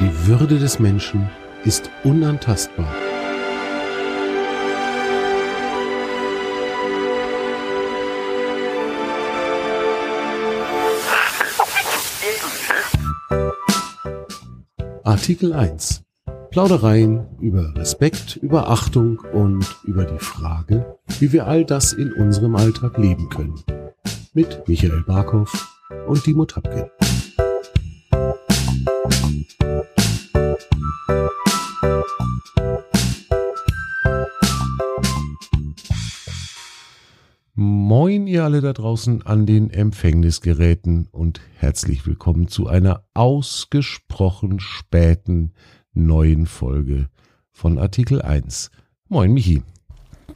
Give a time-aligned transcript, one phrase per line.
[0.00, 1.28] Die Würde des Menschen
[1.62, 2.90] ist unantastbar.
[15.04, 16.02] Artikel 1.
[16.50, 22.56] Plaudereien über Respekt, über Achtung und über die Frage, wie wir all das in unserem
[22.56, 23.62] Alltag leben können.
[24.32, 25.52] Mit Michael Barkow
[26.06, 26.86] und Dimo Tapkin.
[38.40, 45.52] Ihr alle da draußen an den Empfängnisgeräten und herzlich willkommen zu einer ausgesprochen späten
[45.92, 47.10] neuen Folge
[47.50, 48.70] von Artikel 1.
[49.08, 49.62] Moin Michi.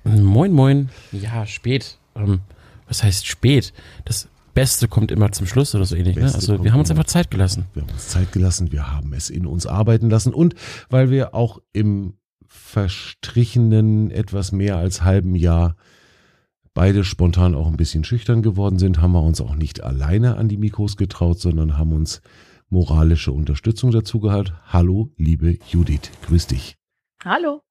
[0.04, 0.90] Moin moin.
[1.12, 1.98] Ja, spät.
[2.14, 2.40] Ähm,
[2.86, 3.72] was heißt spät?
[4.04, 6.16] Das Beste kommt immer zum Schluss oder so ähnlich.
[6.16, 6.24] Ne?
[6.24, 7.64] Also wir haben uns einfach Zeit gelassen.
[7.73, 10.54] Wir haben uns Zeit gelassen, wir haben es in uns arbeiten lassen und
[10.90, 15.74] weil wir auch im verstrichenen etwas mehr als halben Jahr
[16.74, 20.48] beide spontan auch ein bisschen schüchtern geworden sind, haben wir uns auch nicht alleine an
[20.48, 22.20] die Mikros getraut, sondern haben uns
[22.68, 24.52] moralische Unterstützung dazu gehabt.
[24.66, 26.76] Hallo, liebe Judith, grüß dich.
[27.24, 27.62] Hallo.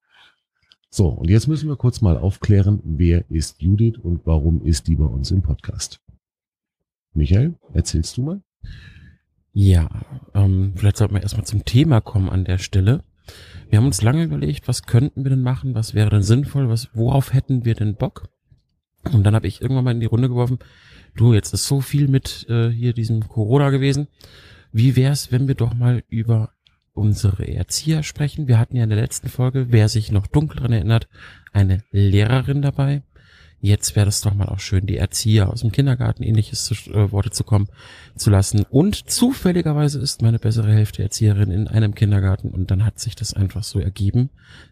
[0.88, 4.96] So, und jetzt müssen wir kurz mal aufklären, wer ist Judith und warum ist die
[4.96, 6.00] bei uns im Podcast?
[7.12, 8.42] Michael, erzählst du mal?
[9.52, 9.88] Ja,
[10.34, 13.04] ähm, vielleicht sollten wir erstmal zum Thema kommen an der Stelle.
[13.68, 16.90] Wir haben uns lange überlegt, was könnten wir denn machen, was wäre denn sinnvoll, was,
[16.94, 18.28] worauf hätten wir denn Bock?
[19.12, 20.58] Und dann habe ich irgendwann mal in die Runde geworfen,
[21.14, 24.08] du, jetzt ist so viel mit äh, hier diesem Corona gewesen.
[24.72, 26.50] Wie wär's, wenn wir doch mal über
[26.92, 28.48] unsere Erzieher sprechen?
[28.48, 31.08] Wir hatten ja in der letzten Folge, wer sich noch dunkel dran erinnert,
[31.52, 33.02] eine Lehrerin dabei.
[33.60, 37.10] Jetzt wäre das doch mal auch schön, die Erzieher aus dem Kindergarten ähnliches zu, äh,
[37.12, 37.68] Worte zu kommen
[38.14, 38.66] zu lassen.
[38.68, 43.32] Und zufälligerweise ist meine bessere Hälfte Erzieherin in einem Kindergarten und dann hat sich das
[43.32, 44.28] einfach so ergeben,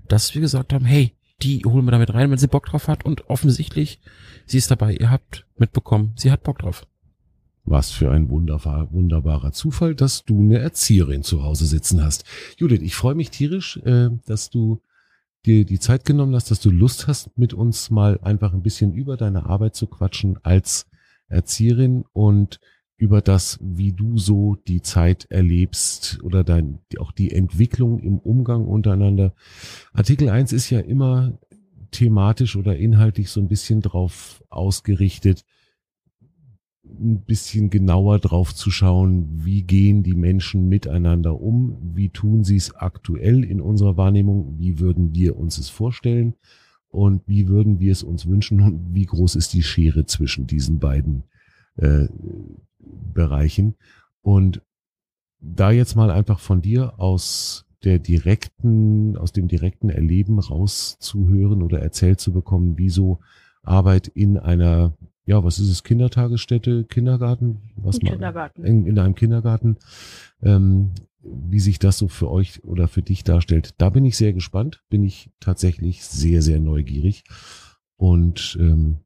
[0.09, 3.05] dass wir gesagt haben, hey, die holen wir damit rein, wenn sie Bock drauf hat.
[3.05, 4.01] Und offensichtlich,
[4.47, 4.95] sie ist dabei.
[4.95, 6.87] Ihr habt mitbekommen, sie hat Bock drauf.
[7.65, 12.25] Was für ein wunderbar, wunderbarer Zufall, dass du eine Erzieherin zu Hause sitzen hast.
[12.57, 14.81] Judith, ich freue mich tierisch, äh, dass du
[15.47, 18.93] dir die Zeit genommen hast, dass du Lust hast, mit uns mal einfach ein bisschen
[18.93, 20.87] über deine Arbeit zu quatschen als
[21.29, 22.61] Erzieherin und
[23.03, 28.65] über das, wie du so die Zeit erlebst oder dein, auch die Entwicklung im Umgang
[28.65, 29.35] untereinander.
[29.93, 31.37] Artikel 1 ist ja immer
[31.91, 35.45] thematisch oder inhaltlich so ein bisschen drauf ausgerichtet,
[36.85, 42.57] ein bisschen genauer drauf zu schauen, wie gehen die Menschen miteinander um, wie tun sie
[42.57, 46.35] es aktuell in unserer Wahrnehmung, wie würden wir uns es vorstellen
[46.87, 50.79] und wie würden wir es uns wünschen und wie groß ist die Schere zwischen diesen
[50.79, 51.25] beiden
[51.79, 52.07] äh,
[52.83, 53.75] Bereichen.
[54.23, 54.63] Und
[55.41, 61.81] da jetzt mal einfach von dir aus der direkten, aus dem direkten Erleben rauszuhören oder
[61.81, 63.21] erzählt zu bekommen, wieso
[63.63, 67.61] Arbeit in einer, ja, was ist es, Kindertagesstätte, Kindergarten?
[67.77, 68.65] Was Kindergarten.
[68.65, 69.79] In, in, einem Kindergarten,
[70.43, 70.93] ähm,
[71.23, 73.75] wie sich das so für euch oder für dich darstellt.
[73.79, 77.25] Da bin ich sehr gespannt, bin ich tatsächlich sehr, sehr neugierig.
[77.97, 78.99] Und ähm,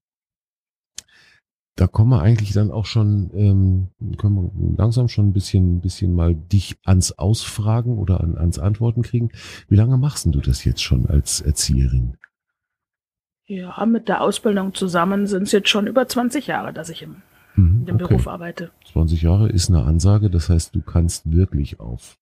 [1.77, 5.81] da kommen wir eigentlich dann auch schon, ähm, können wir langsam schon ein bisschen, ein
[5.83, 9.31] bisschen mal dich ans Ausfragen oder an, ans Antworten kriegen.
[9.69, 12.17] Wie lange machst du das jetzt schon als Erzieherin?
[13.45, 17.17] Ja, mit der Ausbildung zusammen sind es jetzt schon über 20 Jahre, dass ich im,
[17.55, 18.09] mhm, in dem okay.
[18.09, 18.73] Beruf arbeite.
[18.91, 22.19] 20 Jahre ist eine Ansage, das heißt, du kannst wirklich auf,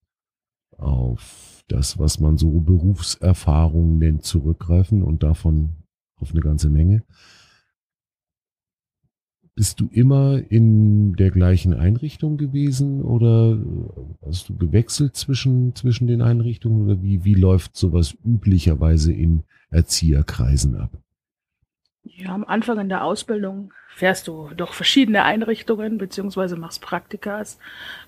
[0.76, 5.76] auf das, was man so Berufserfahrung nennt, zurückgreifen und davon
[6.20, 7.04] auf eine ganze Menge.
[9.56, 13.56] Bist du immer in der gleichen Einrichtung gewesen oder
[14.26, 20.76] hast du gewechselt zwischen, zwischen den Einrichtungen oder wie, wie läuft sowas üblicherweise in Erzieherkreisen
[20.76, 20.90] ab?
[22.02, 27.58] Ja, am Anfang in der Ausbildung fährst du durch verschiedene Einrichtungen beziehungsweise machst Praktikas.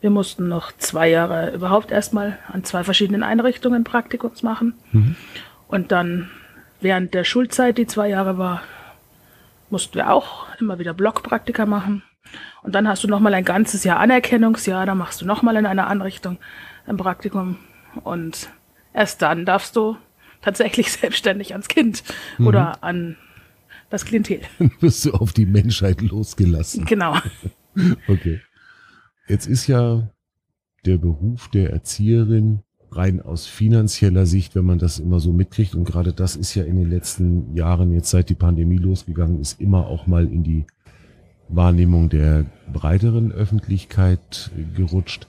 [0.01, 4.75] Wir mussten noch zwei Jahre überhaupt erstmal an zwei verschiedenen Einrichtungen Praktikums machen.
[4.93, 5.17] Mhm.
[5.69, 6.29] Und dann
[6.81, 8.63] während der Schulzeit, die zwei Jahre war,
[9.71, 12.03] mussten wir auch immer wieder Blockpraktika machen.
[12.63, 15.87] Und dann hast du nochmal ein ganzes Jahr Anerkennungsjahr, da machst du nochmal in einer
[15.87, 16.39] Anrichtung
[16.87, 17.59] ein Praktikum.
[18.03, 18.49] Und
[18.93, 19.97] erst dann darfst du
[20.41, 22.03] tatsächlich selbstständig ans Kind
[22.39, 22.47] mhm.
[22.47, 23.17] oder an
[23.91, 24.41] das Klientel.
[24.59, 26.85] Dann wirst du auf die Menschheit losgelassen.
[26.87, 27.17] Genau.
[28.09, 28.41] okay.
[29.29, 30.11] Jetzt ist ja
[30.85, 32.63] der Beruf der Erzieherin
[32.93, 35.75] rein aus finanzieller Sicht, wenn man das immer so mitkriegt.
[35.75, 39.61] Und gerade das ist ja in den letzten Jahren, jetzt seit die Pandemie losgegangen ist,
[39.61, 40.65] immer auch mal in die
[41.49, 45.27] Wahrnehmung der breiteren Öffentlichkeit gerutscht.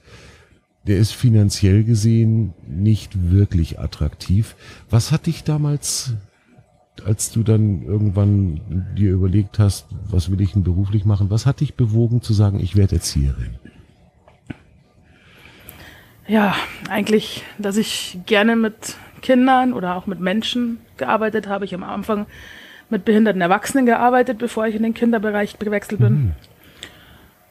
[0.87, 4.55] der ist finanziell gesehen nicht wirklich attraktiv.
[4.89, 6.13] Was hat dich damals,
[7.05, 11.59] als du dann irgendwann dir überlegt hast, was will ich denn beruflich machen, was hat
[11.59, 13.55] dich bewogen zu sagen, ich werde Erzieherin?
[16.27, 16.55] Ja,
[16.89, 21.65] eigentlich, dass ich gerne mit Kindern oder auch mit Menschen gearbeitet habe.
[21.65, 22.25] Ich am Anfang
[22.89, 26.13] mit behinderten Erwachsenen gearbeitet, bevor ich in den Kinderbereich gewechselt bin.
[26.13, 26.33] Mhm.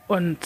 [0.08, 0.38] Und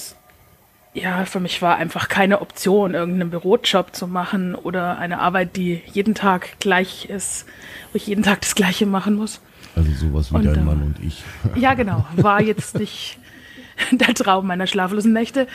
[0.93, 5.83] ja, für mich war einfach keine Option, irgendeinen Bürojob zu machen oder eine Arbeit, die
[5.93, 7.47] jeden Tag gleich ist,
[7.93, 9.41] wo ich jeden Tag das Gleiche machen muss.
[9.77, 11.23] Also sowas wie und, dein äh, Mann und ich.
[11.55, 12.05] Ja, genau.
[12.17, 13.19] War jetzt nicht
[13.93, 15.47] der Traum meiner schlaflosen Nächte.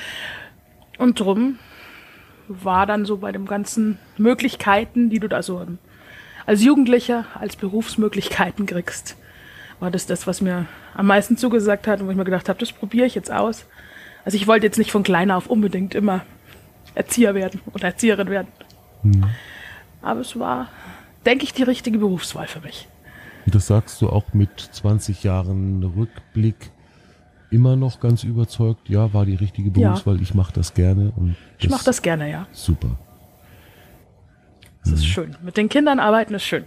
[0.97, 1.59] Und drum
[2.47, 5.65] war dann so bei den ganzen Möglichkeiten, die du da so
[6.45, 9.17] als Jugendlicher, als Berufsmöglichkeiten kriegst,
[9.79, 12.59] war das das, was mir am meisten zugesagt hat und wo ich mir gedacht habe,
[12.59, 13.65] das probiere ich jetzt aus.
[14.23, 16.21] Also ich wollte jetzt nicht von klein auf unbedingt immer
[16.93, 18.47] Erzieher werden oder Erzieherin werden.
[19.03, 19.25] Mhm.
[20.01, 20.69] Aber es war,
[21.25, 22.87] denke ich, die richtige Berufswahl für mich.
[23.45, 26.71] Und das sagst du auch mit 20 Jahren Rückblick
[27.55, 30.21] immer noch ganz überzeugt, ja, war die richtige Berufswahl, ja.
[30.21, 31.13] ich mache das gerne.
[31.15, 32.47] Und ich mache das gerne, ja.
[32.51, 32.97] Super.
[34.81, 34.95] Das mhm.
[34.97, 35.35] ist schön.
[35.41, 36.65] Mit den Kindern arbeiten ist schön.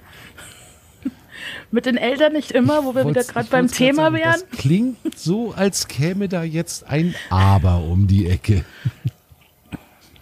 [1.70, 4.40] Mit den Eltern nicht immer, wo wir wieder gerade beim Thema sagen, wären.
[4.50, 8.64] Das klingt so, als käme da jetzt ein Aber um die Ecke.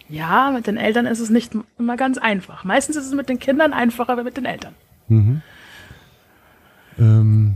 [0.09, 2.63] Ja, mit den Eltern ist es nicht immer ganz einfach.
[2.63, 4.73] Meistens ist es mit den Kindern einfacher, aber mit den Eltern.
[5.09, 5.41] Mhm.
[6.97, 7.55] Ähm,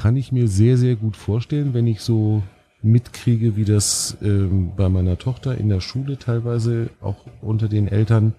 [0.00, 2.42] kann ich mir sehr, sehr gut vorstellen, wenn ich so
[2.80, 8.32] mitkriege, wie das ähm, bei meiner Tochter in der Schule teilweise auch unter den Eltern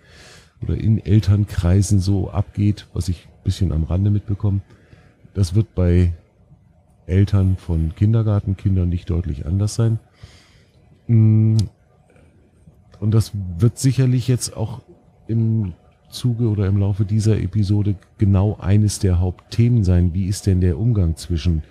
[0.63, 4.62] oder in Elternkreisen so abgeht, was ich bisschen am Rande mitbekomme.
[5.36, 6.13] Das wird bei
[7.06, 10.00] Eltern von Kindergartenkindern nicht deutlich anders sein.
[11.06, 11.58] Mm.
[13.00, 14.81] Und das wird sicherlich jetzt auch
[15.28, 15.74] im
[16.12, 20.13] Zuge oder im Laufe dieser Episode genau eines der Hauptthemen sein.
[20.13, 21.63] Wie ist denn der Umgang zwischen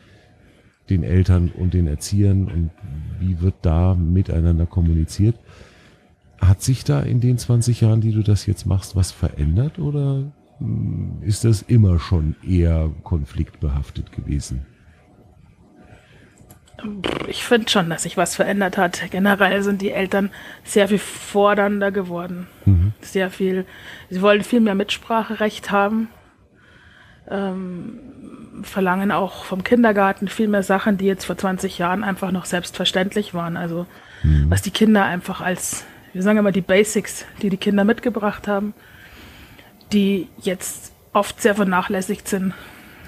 [0.89, 2.71] den Eltern und den Erziehern und
[3.21, 5.37] wie wird da miteinander kommuniziert?
[6.41, 10.33] Hat sich da in den 20 Jahren, die du das jetzt machst, was verändert oder
[11.23, 14.67] ist das immer schon eher konfliktbehaftet gewesen?
[17.29, 19.11] Ich finde schon, dass sich was verändert hat.
[19.11, 20.31] Generell sind die Eltern
[20.65, 22.47] sehr viel fordernder geworden.
[22.65, 22.93] Mhm.
[23.01, 23.67] Sehr viel.
[24.09, 26.09] Sie wollen viel mehr Mitspracherecht haben.
[27.29, 28.01] Ähm,
[28.63, 33.35] verlangen auch vom Kindergarten viel mehr Sachen, die jetzt vor 20 Jahren einfach noch selbstverständlich
[33.35, 33.57] waren.
[33.57, 33.87] Also
[34.23, 34.47] mhm.
[34.51, 38.75] was die Kinder einfach als, wir sagen immer die Basics, die die Kinder mitgebracht haben,
[39.93, 42.55] die jetzt oft sehr vernachlässigt sind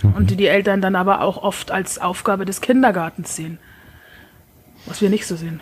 [0.03, 0.15] mhm.
[0.15, 3.59] und die die Eltern dann aber auch oft als Aufgabe des Kindergartens sehen,
[4.87, 5.61] was wir nicht so sehen.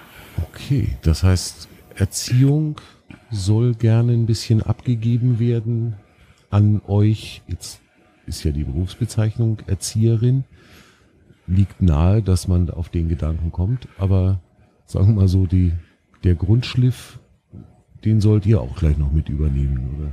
[0.49, 2.81] Okay, das heißt, Erziehung
[3.31, 5.97] soll gerne ein bisschen abgegeben werden
[6.51, 7.43] an euch.
[7.47, 7.81] Jetzt
[8.27, 10.45] ist ja die Berufsbezeichnung Erzieherin.
[11.47, 14.41] Liegt nahe, dass man auf den Gedanken kommt, aber
[14.87, 15.73] sagen wir mal so, die,
[16.23, 17.19] der Grundschliff,
[18.05, 20.13] den sollt ihr auch gleich noch mit übernehmen, oder?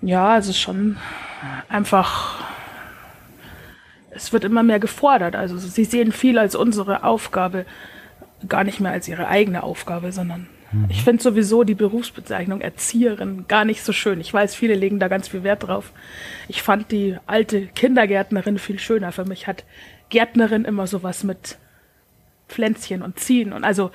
[0.00, 0.96] Ja, es ist schon
[1.68, 2.44] einfach,
[4.10, 5.36] es wird immer mehr gefordert.
[5.36, 7.66] Also sie sehen viel als unsere Aufgabe,
[8.48, 10.86] gar nicht mehr als ihre eigene Aufgabe, sondern mhm.
[10.88, 14.20] ich finde sowieso die Berufsbezeichnung Erzieherin gar nicht so schön.
[14.20, 15.92] Ich weiß, viele legen da ganz viel Wert drauf.
[16.46, 19.12] Ich fand die alte Kindergärtnerin viel schöner.
[19.12, 19.64] Für mich hat
[20.10, 21.58] Gärtnerin immer sowas mit
[22.48, 23.90] Pflänzchen und Ziehen und also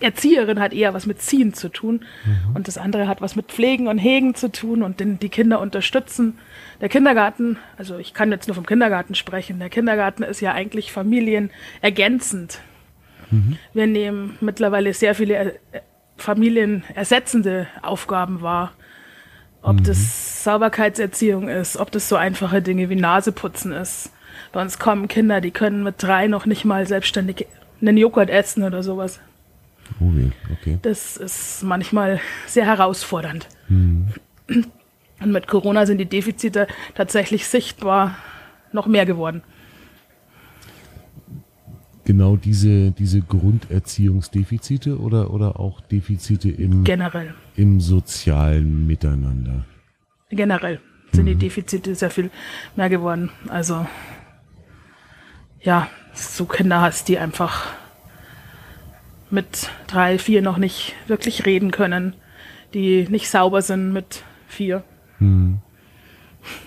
[0.00, 2.56] Erzieherin hat eher was mit Ziehen zu tun mhm.
[2.56, 5.60] und das andere hat was mit Pflegen und Hegen zu tun und den, die Kinder
[5.60, 6.38] unterstützen.
[6.80, 10.92] Der Kindergarten, also ich kann jetzt nur vom Kindergarten sprechen, der Kindergarten ist ja eigentlich
[10.92, 12.60] familienergänzend.
[13.30, 13.56] Mhm.
[13.72, 15.80] Wir nehmen mittlerweile sehr viele äh,
[16.18, 18.72] familienersetzende Aufgaben wahr.
[19.62, 19.84] Ob mhm.
[19.84, 24.10] das Sauberkeitserziehung ist, ob das so einfache Dinge wie Naseputzen ist.
[24.52, 27.46] Bei uns kommen Kinder, die können mit drei noch nicht mal selbstständig
[27.80, 29.20] einen Joghurt essen oder sowas.
[30.00, 30.12] Oh,
[30.52, 30.78] okay.
[30.82, 33.48] Das ist manchmal sehr herausfordernd.
[33.68, 34.08] Mhm.
[35.20, 38.16] Und mit Corona sind die Defizite tatsächlich sichtbar
[38.72, 39.42] noch mehr geworden.
[42.04, 47.34] Genau diese, diese Grunderziehungsdefizite oder, oder auch Defizite im, Generell.
[47.54, 49.64] im sozialen Miteinander?
[50.30, 50.80] Generell
[51.12, 51.28] sind mhm.
[51.28, 52.30] die Defizite sehr viel
[52.74, 53.30] mehr geworden.
[53.48, 53.86] Also
[55.60, 57.68] ja, so Kinder hast, die einfach
[59.32, 62.14] mit drei, vier noch nicht wirklich reden können,
[62.74, 64.84] die nicht sauber sind mit vier,
[65.18, 65.58] hm.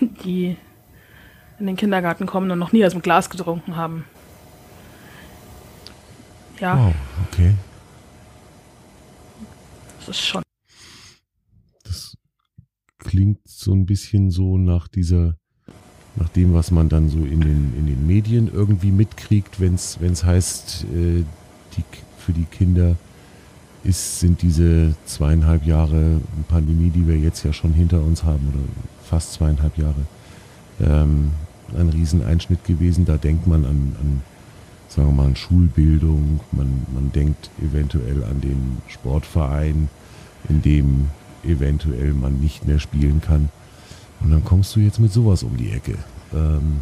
[0.24, 0.56] die
[1.58, 4.04] in den Kindergarten kommen und noch nie aus dem Glas getrunken haben.
[6.60, 6.76] Ja.
[6.76, 6.94] Wow,
[7.28, 7.54] okay.
[9.98, 10.42] Das ist schon.
[11.84, 12.16] Das
[12.98, 15.36] klingt so ein bisschen so nach dieser,
[16.16, 20.24] nach dem, was man dann so in den, in den Medien irgendwie mitkriegt, wenn es
[20.24, 21.24] heißt, äh,
[21.76, 21.84] die,
[22.26, 22.96] für die Kinder
[23.84, 28.64] ist, sind diese zweieinhalb Jahre Pandemie, die wir jetzt ja schon hinter uns haben, oder
[29.04, 30.06] fast zweieinhalb Jahre,
[30.80, 31.30] ähm,
[31.78, 33.04] ein Rieseneinschnitt gewesen.
[33.04, 34.22] Da denkt man an, an
[34.88, 39.88] sagen wir mal, an Schulbildung, man, man denkt eventuell an den Sportverein,
[40.48, 41.10] in dem
[41.44, 43.50] eventuell man nicht mehr spielen kann.
[44.20, 45.96] Und dann kommst du jetzt mit sowas um die Ecke.
[46.34, 46.80] Ähm,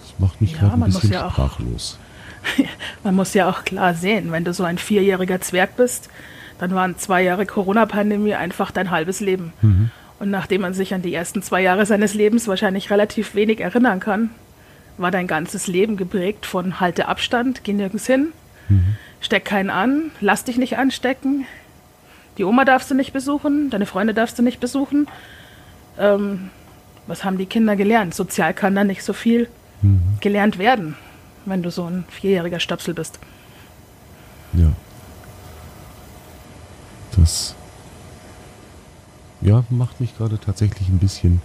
[0.00, 1.98] das macht mich ja, gerade ein bisschen ja sprachlos.
[3.04, 6.08] man muss ja auch klar sehen, wenn du so ein vierjähriger Zwerg bist,
[6.58, 9.52] dann waren zwei Jahre Corona-Pandemie einfach dein halbes Leben.
[9.62, 9.90] Mhm.
[10.18, 14.00] Und nachdem man sich an die ersten zwei Jahre seines Lebens wahrscheinlich relativ wenig erinnern
[14.00, 14.30] kann,
[14.98, 18.28] war dein ganzes Leben geprägt von halte Abstand, geh nirgends hin,
[18.68, 18.96] mhm.
[19.20, 21.46] steck keinen an, lass dich nicht anstecken,
[22.36, 25.08] die Oma darfst du nicht besuchen, deine Freunde darfst du nicht besuchen.
[25.98, 26.50] Ähm,
[27.06, 28.14] was haben die Kinder gelernt?
[28.14, 29.48] Sozial kann da nicht so viel
[29.82, 30.00] mhm.
[30.20, 30.96] gelernt werden,
[31.44, 33.18] wenn du so ein vierjähriger Stöpsel bist.
[34.52, 34.72] Ja.
[37.16, 37.54] Das
[39.40, 41.40] ja, macht mich gerade tatsächlich ein bisschen,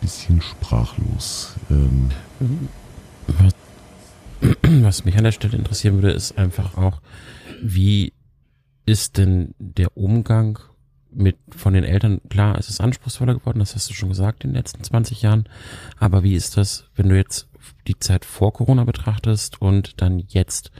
[0.00, 1.54] bisschen sprachlos.
[1.70, 2.10] Ähm,
[3.28, 3.54] was,
[4.62, 7.00] was mich an der Stelle interessieren würde, ist einfach auch,
[7.62, 8.12] wie
[8.84, 10.58] ist denn der Umgang
[11.14, 14.50] mit von den Eltern, klar, es ist anspruchsvoller geworden, das hast du schon gesagt in
[14.50, 15.48] den letzten 20 Jahren,
[15.98, 17.48] aber wie ist das, wenn du jetzt
[17.86, 20.70] die Zeit vor Corona betrachtest und dann jetzt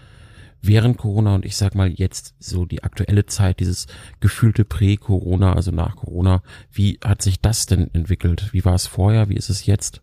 [0.63, 3.87] während Corona und ich sag mal jetzt so die aktuelle Zeit, dieses
[4.21, 8.53] gefühlte Prä-Corona, also nach Corona, wie hat sich das denn entwickelt?
[8.53, 9.29] Wie war es vorher?
[9.29, 10.01] Wie ist es jetzt?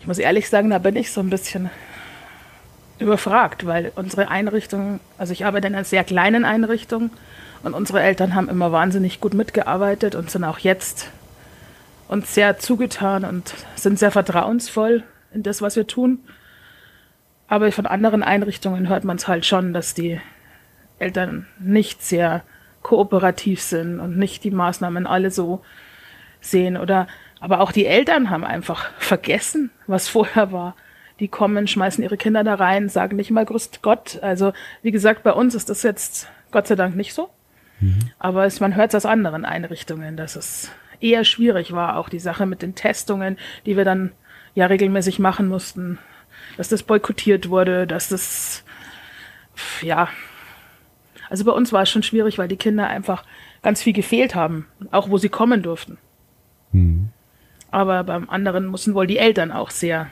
[0.00, 1.68] Ich muss ehrlich sagen, da bin ich so ein bisschen
[2.98, 7.10] überfragt, weil unsere Einrichtung, also ich arbeite in einer sehr kleinen Einrichtung
[7.62, 11.10] und unsere Eltern haben immer wahnsinnig gut mitgearbeitet und sind auch jetzt
[12.08, 16.20] uns sehr zugetan und sind sehr vertrauensvoll in das, was wir tun.
[17.48, 20.20] Aber von anderen Einrichtungen hört man es halt schon, dass die
[20.98, 22.42] Eltern nicht sehr
[22.82, 25.62] kooperativ sind und nicht die Maßnahmen alle so
[26.40, 26.76] sehen.
[26.76, 27.06] Oder
[27.40, 30.74] aber auch die Eltern haben einfach vergessen, was vorher war.
[31.18, 34.18] Die kommen, schmeißen ihre Kinder da rein, sagen nicht mal Grüßt Gott.
[34.22, 37.30] Also wie gesagt, bei uns ist das jetzt Gott sei Dank nicht so.
[37.80, 38.10] Mhm.
[38.18, 42.18] Aber es, man hört es aus anderen Einrichtungen, dass es eher schwierig war, auch die
[42.18, 44.12] Sache mit den Testungen, die wir dann
[44.54, 45.98] ja regelmäßig machen mussten
[46.56, 48.64] dass das boykottiert wurde, dass das,
[49.82, 50.08] ja,
[51.28, 53.24] also bei uns war es schon schwierig, weil die Kinder einfach
[53.62, 55.98] ganz viel gefehlt haben, auch wo sie kommen durften.
[56.72, 57.10] Mhm.
[57.70, 60.08] Aber beim anderen mussten wohl die Eltern auch sehr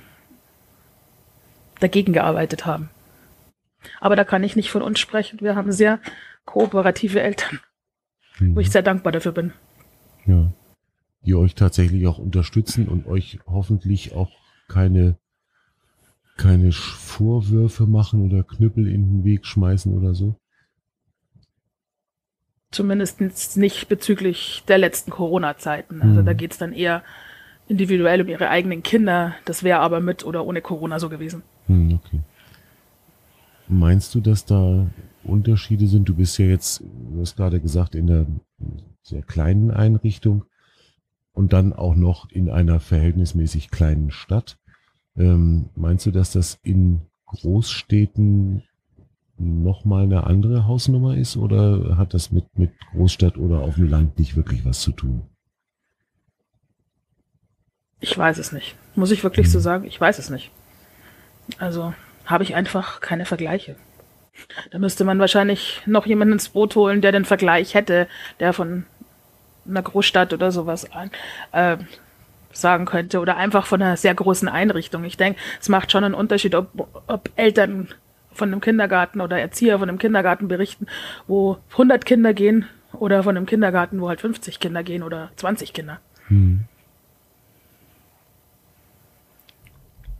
[1.80, 2.90] dagegen gearbeitet haben.
[4.00, 5.40] Aber da kann ich nicht von uns sprechen.
[5.40, 6.00] Wir haben sehr
[6.46, 7.60] kooperative Eltern,
[8.38, 8.56] mhm.
[8.56, 8.72] wo ich mhm.
[8.72, 9.52] sehr dankbar dafür bin.
[10.26, 10.50] Ja.
[11.26, 14.30] Die euch tatsächlich auch unterstützen und euch hoffentlich auch
[14.68, 15.16] keine
[16.36, 20.34] keine Vorwürfe machen oder Knüppel in den Weg schmeißen oder so?
[22.70, 23.20] Zumindest
[23.56, 26.02] nicht bezüglich der letzten Corona-Zeiten.
[26.02, 26.26] Also hm.
[26.26, 27.04] da geht's dann eher
[27.68, 29.36] individuell um ihre eigenen Kinder.
[29.44, 31.42] Das wäre aber mit oder ohne Corona so gewesen.
[31.66, 32.20] Hm, okay.
[33.68, 34.86] Meinst du, dass da
[35.22, 36.08] Unterschiede sind?
[36.08, 38.26] Du bist ja jetzt, du hast gerade gesagt, in einer
[39.02, 40.44] sehr kleinen Einrichtung
[41.34, 44.56] und dann auch noch in einer verhältnismäßig kleinen Stadt.
[45.16, 48.62] Ähm, meinst du, dass das in Großstädten
[49.36, 54.18] nochmal eine andere Hausnummer ist oder hat das mit, mit Großstadt oder auf dem Land
[54.18, 55.22] nicht wirklich was zu tun?
[58.00, 58.76] Ich weiß es nicht.
[58.94, 59.84] Muss ich wirklich so sagen?
[59.86, 60.50] Ich weiß es nicht.
[61.58, 61.94] Also
[62.26, 63.76] habe ich einfach keine Vergleiche.
[64.70, 68.08] Da müsste man wahrscheinlich noch jemanden ins Boot holen, der den Vergleich hätte,
[68.40, 68.84] der von
[69.66, 70.88] einer Großstadt oder sowas
[71.52, 71.76] äh,
[72.52, 75.04] sagen könnte oder einfach von einer sehr großen Einrichtung.
[75.04, 77.88] Ich denke, es macht schon einen Unterschied, ob, ob Eltern
[78.32, 80.86] von einem Kindergarten oder Erzieher von einem Kindergarten berichten,
[81.26, 85.72] wo 100 Kinder gehen oder von einem Kindergarten, wo halt 50 Kinder gehen oder 20
[85.72, 86.00] Kinder.
[86.28, 86.64] Hm.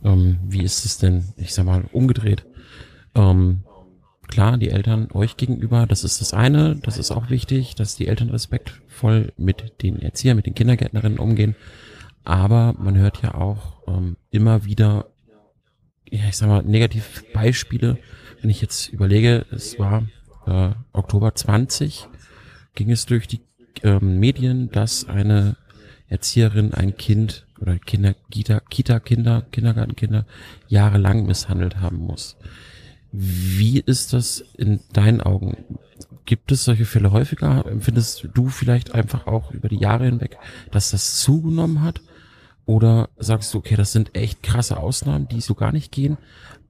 [0.03, 2.45] Ähm, wie ist es denn, ich sag mal, umgedreht?
[3.15, 3.63] Ähm,
[4.35, 8.09] klar, die Eltern euch gegenüber, das ist das eine, das ist auch wichtig, dass die
[8.09, 11.55] Eltern respektvoll mit den Erziehern, mit den Kindergärtnerinnen umgehen.
[12.25, 15.05] Aber man hört ja auch ähm, immer wieder,
[16.09, 17.97] ja, ich sag mal, negative Beispiele.
[18.41, 20.05] Wenn ich jetzt überlege, es war
[20.47, 22.09] äh, Oktober 20,
[22.73, 23.39] ging es durch die
[23.83, 25.55] ähm, Medien, dass eine
[26.09, 30.25] Erzieherin ein Kind oder Kinder, Kita, Kita-Kinder, Kindergartenkinder
[30.67, 32.35] jahrelang misshandelt haben muss.
[33.11, 35.79] Wie ist das in deinen Augen?
[36.25, 37.65] Gibt es solche Fälle häufiger?
[37.65, 40.37] Empfindest du vielleicht einfach auch über die Jahre hinweg,
[40.71, 42.01] dass das zugenommen hat?
[42.65, 46.17] Oder sagst du, okay, das sind echt krasse Ausnahmen, die so gar nicht gehen,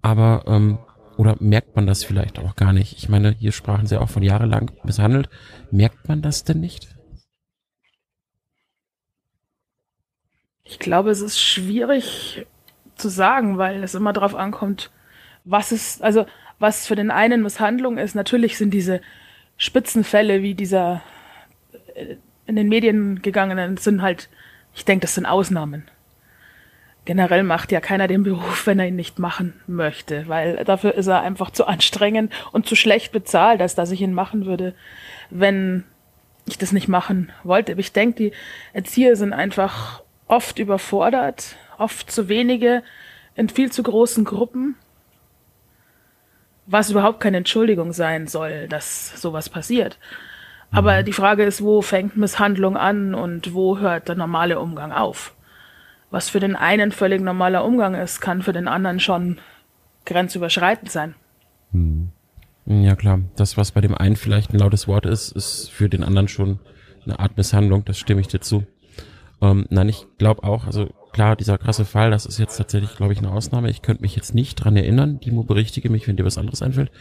[0.02, 0.78] aber ähm,
[1.18, 2.98] oder merkt man das vielleicht auch gar nicht?
[2.98, 5.30] Ich meine, hier sprachen sie auch von jahrelang misshandelt.
[5.72, 6.90] Merkt man das denn nicht?
[10.64, 12.46] Ich glaube, es ist schwierig
[12.96, 14.92] zu sagen, weil es immer darauf ankommt,
[15.46, 16.26] was ist, also
[16.60, 18.16] was für den einen Misshandlung ist.
[18.16, 19.02] Natürlich sind diese
[19.58, 21.02] Spitzenfälle wie dieser
[21.96, 22.16] äh,
[22.48, 24.30] in den Medien gegangenen sind halt,
[24.76, 25.88] ich denke, das sind Ausnahmen.
[27.06, 31.08] Generell macht ja keiner den Beruf, wenn er ihn nicht machen möchte, weil dafür ist
[31.08, 34.74] er einfach zu anstrengend und zu schlecht bezahlt, als dass ich ihn machen würde,
[35.30, 35.84] wenn
[36.48, 37.74] ich das nicht machen wollte.
[37.74, 38.32] Aber ich denke, die
[38.74, 42.84] Erzieher sind einfach oft überfordert, oft zu wenige,
[43.36, 44.76] in viel zu großen Gruppen,
[46.68, 49.98] was überhaupt keine Entschuldigung sein soll, dass sowas passiert.
[50.72, 51.06] Aber mhm.
[51.06, 55.36] die Frage ist, wo fängt Misshandlung an und wo hört der normale Umgang auf?
[56.12, 59.38] Was für den einen völlig normaler Umgang ist, kann für den anderen schon
[60.06, 61.16] grenzüberschreitend sein.
[61.72, 62.12] Mhm.
[62.66, 66.04] Ja klar, das, was bei dem einen vielleicht ein lautes Wort ist, ist für den
[66.04, 66.60] anderen schon
[67.06, 68.66] eine Art Misshandlung, das stimme ich dir zu.
[69.42, 73.14] Ähm, nein, ich glaube auch, also klar, dieser krasse Fall, das ist jetzt tatsächlich, glaube
[73.14, 73.70] ich, eine Ausnahme.
[73.70, 76.92] Ich könnte mich jetzt nicht dran erinnern, Dimo, berichtige mich, wenn dir was anderes einfällt,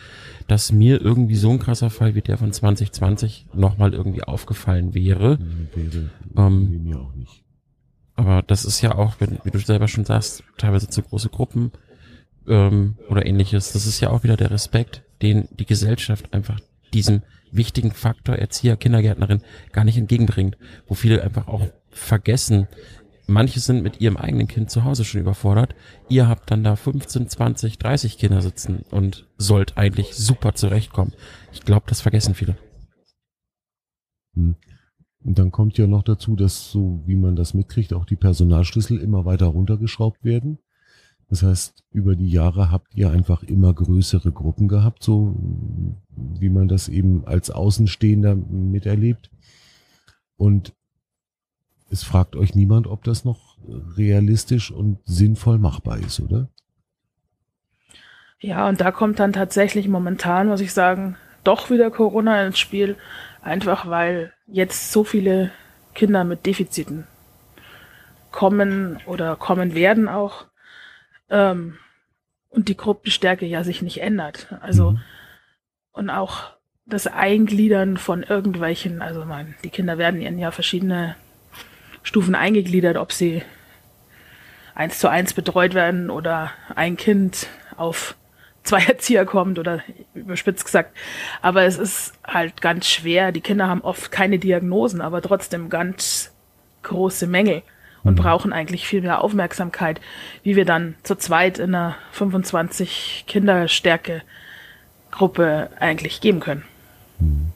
[0.47, 5.41] dass mir irgendwie so ein krasser Fall wie der von 2020 nochmal irgendwie aufgefallen wäre.
[5.75, 7.43] wäre ähm, mir auch nicht.
[8.15, 11.73] Aber das ist ja auch, wenn, wie du selber schon sagst, teilweise zu große Gruppen
[12.47, 13.73] ähm, oder ähnliches.
[13.73, 16.61] Das ist ja auch wieder der Respekt, den die Gesellschaft einfach
[16.93, 19.43] diesem wichtigen Faktor Erzieher, Kindergärtnerin
[19.73, 20.57] gar nicht entgegenbringt,
[20.87, 22.69] wo viele einfach auch vergessen.
[23.27, 25.75] Manche sind mit ihrem eigenen Kind zu Hause schon überfordert.
[26.09, 31.13] Ihr habt dann da 15, 20, 30 Kinder sitzen und sollt eigentlich super zurechtkommen.
[31.53, 32.57] Ich glaube, das vergessen viele.
[34.35, 34.57] Hm.
[35.25, 39.01] Und dann kommt ja noch dazu, dass so wie man das mitkriegt, auch die Personalschlüssel
[39.01, 40.59] immer weiter runtergeschraubt werden.
[41.29, 45.35] Das heißt, über die Jahre habt ihr einfach immer größere Gruppen gehabt, so
[46.39, 49.31] wie man das eben als Außenstehender miterlebt.
[50.37, 50.75] Und
[51.91, 53.57] es fragt euch niemand, ob das noch
[53.97, 56.49] realistisch und sinnvoll machbar ist, oder?
[58.41, 62.97] Ja, und da kommt dann tatsächlich momentan, muss ich sagen, doch wieder Corona ins Spiel,
[63.43, 65.51] einfach weil jetzt so viele
[65.95, 67.07] Kinder mit Defiziten
[68.31, 70.47] kommen oder kommen werden auch
[71.31, 71.79] ähm,
[72.51, 74.49] und die Gruppenstärke ja sich nicht ändert.
[74.61, 75.01] Also mhm.
[75.93, 76.55] und auch
[76.87, 81.17] das Eingliedern von irgendwelchen, also man, die Kinder werden in ja verschiedene
[82.05, 83.43] Stufen eingegliedert, ob sie
[84.75, 88.15] eins zu eins betreut werden oder ein Kind auf
[88.63, 89.83] zwei Erzieher kommt oder
[90.15, 90.97] überspitzt gesagt.
[91.43, 93.33] Aber es ist halt ganz schwer.
[93.33, 96.33] Die Kinder haben oft keine Diagnosen, aber trotzdem ganz
[96.83, 97.63] große Mängel
[98.05, 98.23] und mhm.
[98.23, 100.01] brauchen eigentlich viel mehr Aufmerksamkeit,
[100.43, 104.23] wie wir dann zu zweit in einer 25 Kinderstärke
[105.11, 106.65] Gruppe eigentlich geben können.
[107.19, 107.53] Mhm.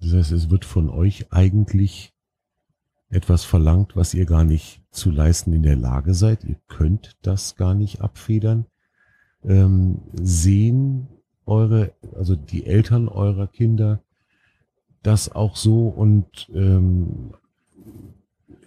[0.00, 2.13] Das heißt, es wird von euch eigentlich
[3.14, 6.44] etwas verlangt, was ihr gar nicht zu leisten in der Lage seid.
[6.44, 8.66] Ihr könnt das gar nicht abfedern.
[9.44, 11.08] Ähm, sehen
[11.46, 14.00] eure, also die Eltern eurer Kinder
[15.02, 17.34] das auch so und ähm,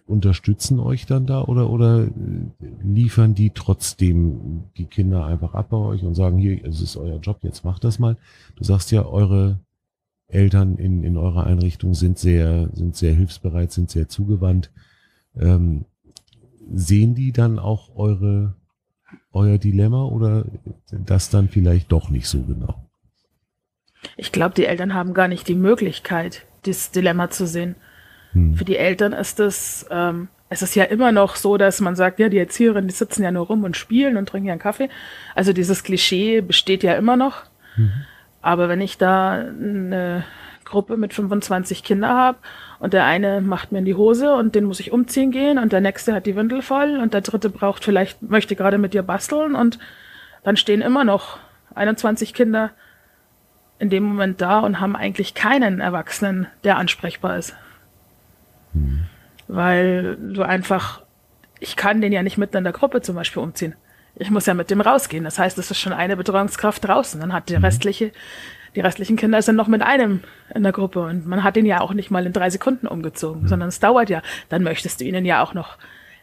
[0.06, 2.08] unterstützen euch dann da oder oder
[2.82, 7.20] liefern die trotzdem die Kinder einfach ab bei euch und sagen hier es ist euer
[7.20, 8.16] Job jetzt macht das mal
[8.56, 9.60] du sagst ja eure
[10.28, 14.72] Eltern in, in eurer Einrichtung sind sehr, sind sehr hilfsbereit, sind sehr zugewandt.
[15.40, 15.86] Ähm,
[16.74, 18.56] sehen die dann auch eure,
[19.32, 20.46] euer Dilemma oder
[20.92, 22.90] das dann vielleicht doch nicht so genau?
[24.18, 27.76] Ich glaube, die Eltern haben gar nicht die Möglichkeit, dieses Dilemma zu sehen.
[28.34, 28.56] Hm.
[28.56, 32.20] Für die Eltern ist es, ähm, es ist ja immer noch so, dass man sagt,
[32.20, 34.90] ja, die Erzieherinnen, die sitzen ja nur rum und spielen und trinken ja einen Kaffee.
[35.36, 37.46] Also dieses Klischee besteht ja immer noch.
[37.78, 37.92] Mhm.
[38.42, 40.24] Aber wenn ich da eine
[40.64, 42.38] Gruppe mit 25 Kindern habe
[42.80, 45.72] und der eine macht mir in die Hose und den muss ich umziehen gehen und
[45.72, 49.04] der nächste hat die Windel voll und der dritte braucht vielleicht, möchte gerade mit dir
[49.04, 49.80] basteln und
[50.44, 51.40] dann stehen immer noch
[51.76, 52.72] 21 Kinder
[53.80, 57.56] in dem Moment da und haben eigentlich keinen Erwachsenen, der ansprechbar ist.
[58.74, 59.06] Mhm.
[59.48, 61.02] Weil du einfach,
[61.60, 63.76] ich kann den ja nicht mitten in der Gruppe zum Beispiel umziehen
[64.20, 65.24] ich muss ja mit dem rausgehen.
[65.24, 67.20] Das heißt, es ist schon eine Betreuungskraft draußen.
[67.20, 67.66] Dann hat die mhm.
[67.66, 68.12] restliche,
[68.76, 70.22] die restlichen Kinder sind noch mit einem
[70.54, 73.44] in der Gruppe und man hat ihn ja auch nicht mal in drei Sekunden umgezogen,
[73.44, 73.48] mhm.
[73.48, 74.22] sondern es dauert ja.
[74.50, 75.78] Dann möchtest du ihnen ja auch noch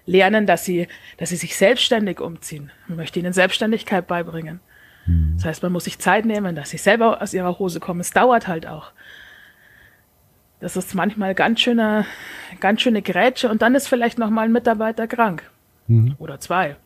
[0.06, 2.70] lernen, dass sie, dass sie sich selbstständig umziehen.
[2.88, 4.60] Man möchte ihnen Selbstständigkeit beibringen.
[5.06, 5.34] Mhm.
[5.36, 8.00] Das heißt, man muss sich Zeit nehmen, dass sie selber aus ihrer Hose kommen.
[8.00, 8.92] Es dauert halt auch.
[10.60, 12.06] Das ist manchmal ganz schöne,
[12.58, 15.42] ganz schöne Grätsche und dann ist vielleicht noch mal ein Mitarbeiter krank.
[15.86, 16.14] Mhm.
[16.18, 16.76] Oder zwei.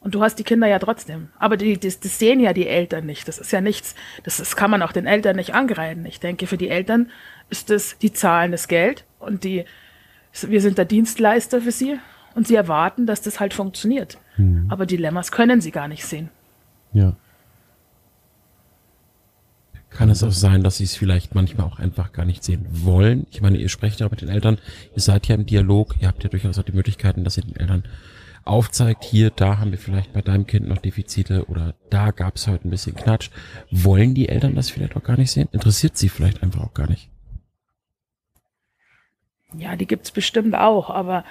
[0.00, 1.28] Und du hast die Kinder ja trotzdem.
[1.38, 3.26] Aber die, das, das sehen ja die Eltern nicht.
[3.26, 6.06] Das ist ja nichts, das, das kann man auch den Eltern nicht angreifen.
[6.06, 7.10] Ich denke, für die Eltern
[7.50, 9.64] ist es, die zahlen das Geld und die,
[10.46, 11.98] wir sind der Dienstleister für sie
[12.34, 14.18] und sie erwarten, dass das halt funktioniert.
[14.36, 14.66] Mhm.
[14.68, 16.28] Aber Dilemmas können sie gar nicht sehen.
[16.92, 17.16] Ja.
[19.90, 23.26] Kann es auch sein, dass sie es vielleicht manchmal auch einfach gar nicht sehen wollen?
[23.30, 24.58] Ich meine, ihr sprecht ja mit den Eltern,
[24.94, 27.56] ihr seid ja im Dialog, ihr habt ja durchaus auch die Möglichkeiten, dass ihr den
[27.56, 27.82] Eltern
[28.48, 32.48] aufzeigt, hier, da haben wir vielleicht bei deinem Kind noch Defizite oder da gab es
[32.48, 33.30] heute ein bisschen Knatsch.
[33.70, 35.48] Wollen die Eltern das vielleicht auch gar nicht sehen?
[35.52, 37.10] Interessiert sie vielleicht einfach auch gar nicht?
[39.54, 41.24] Ja, die gibt's bestimmt auch, aber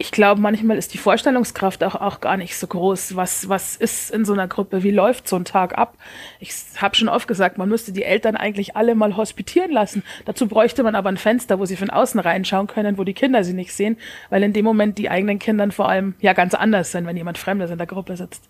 [0.00, 3.16] ich glaube, manchmal ist die Vorstellungskraft auch, auch gar nicht so groß.
[3.16, 4.84] Was, was ist in so einer Gruppe?
[4.84, 5.96] Wie läuft so ein Tag ab?
[6.38, 10.04] Ich habe schon oft gesagt, man müsste die Eltern eigentlich alle mal hospitieren lassen.
[10.24, 13.42] Dazu bräuchte man aber ein Fenster, wo sie von außen reinschauen können, wo die Kinder
[13.42, 13.96] sie nicht sehen,
[14.30, 17.36] weil in dem Moment die eigenen Kindern vor allem ja ganz anders sind, wenn jemand
[17.36, 18.48] Fremdes in der Gruppe sitzt.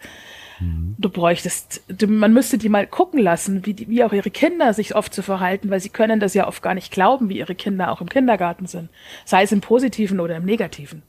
[0.61, 0.97] Mhm.
[0.99, 4.75] Du bräuchtest, du, man müsste die mal gucken lassen, wie, die, wie auch ihre Kinder
[4.75, 7.55] sich oft zu verhalten, weil sie können das ja oft gar nicht glauben, wie ihre
[7.55, 8.91] Kinder auch im Kindergarten sind.
[9.25, 11.03] Sei es im Positiven oder im Negativen.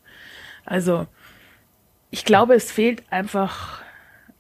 [0.66, 1.08] Also
[2.12, 3.82] ich glaube, es fehlt einfach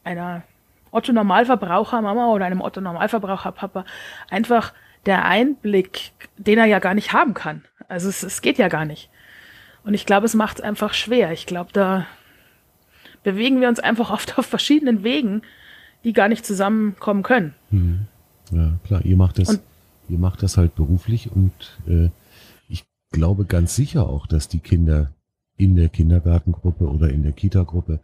[0.03, 0.43] einer
[0.91, 3.85] Otto Normalverbraucher Mama oder einem Otto Normalverbraucher Papa
[4.29, 4.73] einfach
[5.05, 7.63] der Einblick, den er ja gar nicht haben kann.
[7.87, 9.09] Also es, es geht ja gar nicht.
[9.83, 11.31] Und ich glaube, es macht es einfach schwer.
[11.31, 12.05] Ich glaube, da
[13.23, 15.41] bewegen wir uns einfach oft auf verschiedenen Wegen,
[16.03, 17.53] die gar nicht zusammenkommen können.
[17.71, 18.07] Mhm.
[18.51, 19.61] Ja, klar, ihr macht das, und,
[20.07, 22.09] ihr macht das halt beruflich und äh,
[22.67, 25.11] ich glaube ganz sicher auch, dass die Kinder
[25.59, 27.99] in der Kindergartengruppe oder in der Kitagruppe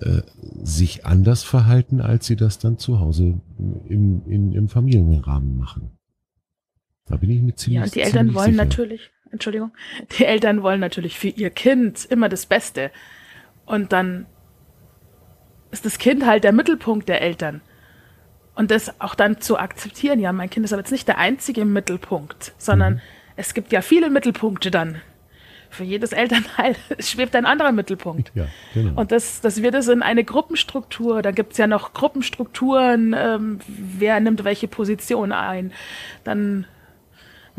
[0.00, 0.22] äh,
[0.62, 3.40] sich anders verhalten, als sie das dann zu Hause
[3.88, 5.90] im, in, im Familienrahmen machen.
[7.06, 8.64] Da bin ich mit ziemlich Ja, und die Eltern wollen sicher.
[8.64, 9.72] natürlich, Entschuldigung,
[10.16, 12.92] die Eltern wollen natürlich für ihr Kind immer das Beste.
[13.66, 14.26] Und dann
[15.72, 17.60] ist das Kind halt der Mittelpunkt der Eltern.
[18.54, 21.64] Und das auch dann zu akzeptieren, ja, mein Kind ist aber jetzt nicht der einzige
[21.64, 23.00] Mittelpunkt, sondern mhm.
[23.34, 25.00] es gibt ja viele Mittelpunkte dann,
[25.70, 28.32] für jedes Elternteil schwebt ein anderer Mittelpunkt.
[28.34, 29.00] Ja, genau.
[29.00, 33.58] Und das, das wird es in eine Gruppenstruktur, da gibt es ja noch Gruppenstrukturen, ähm,
[33.66, 35.72] wer nimmt welche Position ein.
[36.24, 36.66] Dann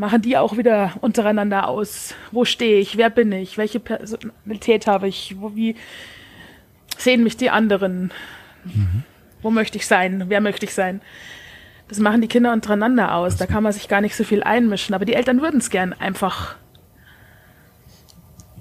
[0.00, 5.08] machen die auch wieder untereinander aus, wo stehe ich, wer bin ich, welche Personalität habe
[5.08, 5.76] ich, wo, wie
[6.96, 8.10] sehen mich die anderen,
[8.64, 9.04] mhm.
[9.42, 11.02] wo möchte ich sein, wer möchte ich sein.
[11.88, 14.94] Das machen die Kinder untereinander aus, da kann man sich gar nicht so viel einmischen,
[14.94, 16.56] aber die Eltern würden es gern einfach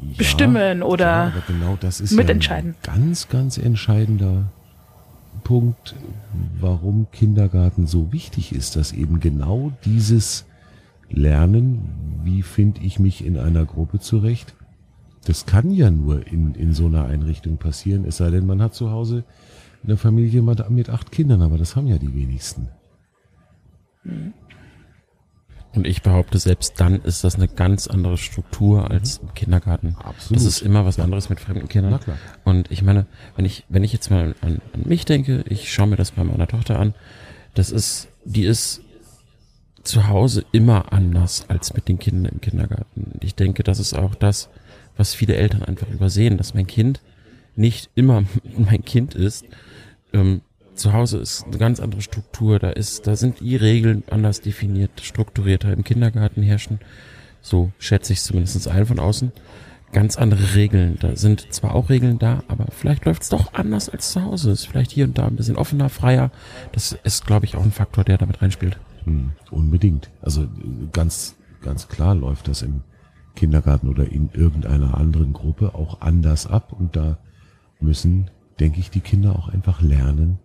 [0.02, 2.76] ja, bestimmen oder ja, genau das ist mitentscheiden.
[2.86, 4.52] Ja ein ganz, ganz entscheidender
[5.44, 5.96] Punkt,
[6.60, 10.46] warum Kindergarten so wichtig ist, dass eben genau dieses
[11.10, 14.54] Lernen, wie finde ich mich in einer Gruppe zurecht,
[15.26, 18.74] das kann ja nur in, in so einer Einrichtung passieren, es sei denn, man hat
[18.74, 19.24] zu Hause
[19.84, 22.70] eine Familie mit acht Kindern, aber das haben ja die wenigsten.
[24.04, 24.34] Mhm.
[25.76, 29.96] Und ich behaupte, selbst dann ist das eine ganz andere Struktur als im Kindergarten.
[30.04, 30.38] Absolut.
[30.38, 31.92] Das ist immer was anderes mit fremden Kindern.
[31.92, 32.18] Na klar.
[32.44, 33.06] Und ich meine,
[33.36, 36.24] wenn ich, wenn ich jetzt mal an, an mich denke, ich schaue mir das bei
[36.24, 36.96] meiner Tochter an,
[37.54, 38.82] das ist, die ist
[39.84, 43.14] zu Hause immer anders als mit den Kindern im Kindergarten.
[43.22, 44.50] Ich denke, das ist auch das,
[44.98, 47.02] was viele Eltern einfach übersehen, dass mein Kind
[47.56, 48.24] nicht immer
[48.58, 49.46] mein Kind ist,
[50.14, 50.42] ähm,
[50.80, 55.02] zu Hause ist eine ganz andere Struktur, da ist, da sind die Regeln anders definiert,
[55.02, 55.72] strukturierter.
[55.74, 56.80] Im Kindergarten herrschen,
[57.42, 59.32] so schätze ich zumindest ein von außen,
[59.92, 60.98] ganz andere Regeln.
[61.00, 64.52] Da sind zwar auch Regeln da, aber vielleicht läuft es doch anders als zu Hause.
[64.52, 66.32] Ist vielleicht hier und da ein bisschen offener, freier.
[66.72, 68.78] Das ist, glaube ich, auch ein Faktor, der damit reinspielt.
[69.04, 70.10] Hm, unbedingt.
[70.22, 70.48] Also
[70.92, 72.82] ganz, ganz klar läuft das im
[73.36, 77.18] Kindergarten oder in irgendeiner anderen Gruppe auch anders ab und da
[77.80, 80.40] müssen, denke ich, die Kinder auch einfach lernen,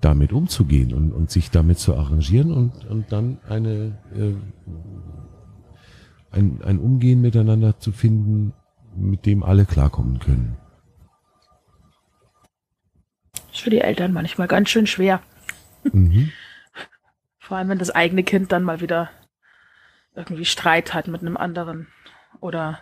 [0.00, 4.34] damit umzugehen und, und sich damit zu arrangieren und, und dann eine, äh,
[6.30, 8.52] ein, ein Umgehen miteinander zu finden,
[8.96, 10.56] mit dem alle klarkommen können.
[13.58, 15.20] ist für die Eltern manchmal ganz schön schwer.
[15.92, 16.30] Mhm.
[17.40, 19.10] Vor allem, wenn das eigene Kind dann mal wieder
[20.14, 21.88] irgendwie Streit hat mit einem anderen
[22.40, 22.80] oder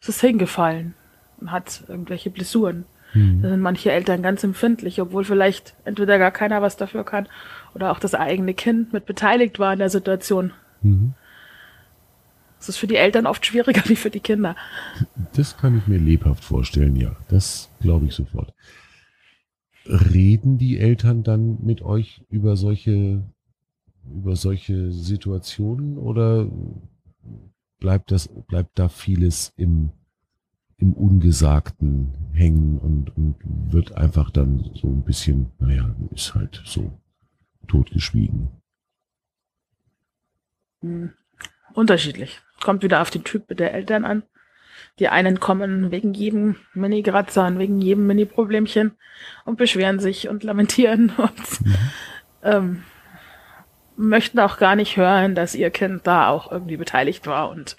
[0.00, 0.94] es ist hingefallen
[1.38, 2.84] und hat irgendwelche Blessuren.
[3.14, 3.42] Mhm.
[3.42, 7.28] Da sind manche Eltern ganz empfindlich, obwohl vielleicht entweder gar keiner was dafür kann
[7.74, 10.52] oder auch das eigene Kind mit beteiligt war in der Situation.
[10.82, 11.14] Mhm.
[12.58, 14.56] Das ist für die Eltern oft schwieriger wie für die Kinder.
[15.34, 17.16] Das kann ich mir lebhaft vorstellen, ja.
[17.28, 18.54] Das glaube ich sofort.
[19.84, 23.22] reden die Eltern dann mit euch über solche,
[24.14, 26.48] über solche Situationen oder
[27.80, 29.90] bleibt das, bleibt da vieles im,
[30.82, 33.36] im Ungesagten hängen und, und
[33.72, 36.98] wird einfach dann so ein bisschen, naja, ist halt so
[37.68, 38.48] totgeschwiegen?
[40.80, 41.12] Hm.
[41.72, 42.40] Unterschiedlich.
[42.60, 44.24] Kommt wieder auf den Typ der Eltern an.
[44.98, 48.96] Die einen kommen wegen jedem Mini-Gratzer und wegen jedem Mini-Problemchen
[49.44, 51.76] und beschweren sich und lamentieren und mhm.
[52.42, 52.82] ähm,
[53.96, 57.76] möchten auch gar nicht hören, dass ihr Kind da auch irgendwie beteiligt war und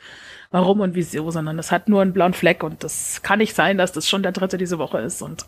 [0.54, 3.80] warum und wieso, sondern es hat nur einen blauen Fleck und das kann nicht sein,
[3.80, 5.46] dass das schon der dritte diese Woche ist und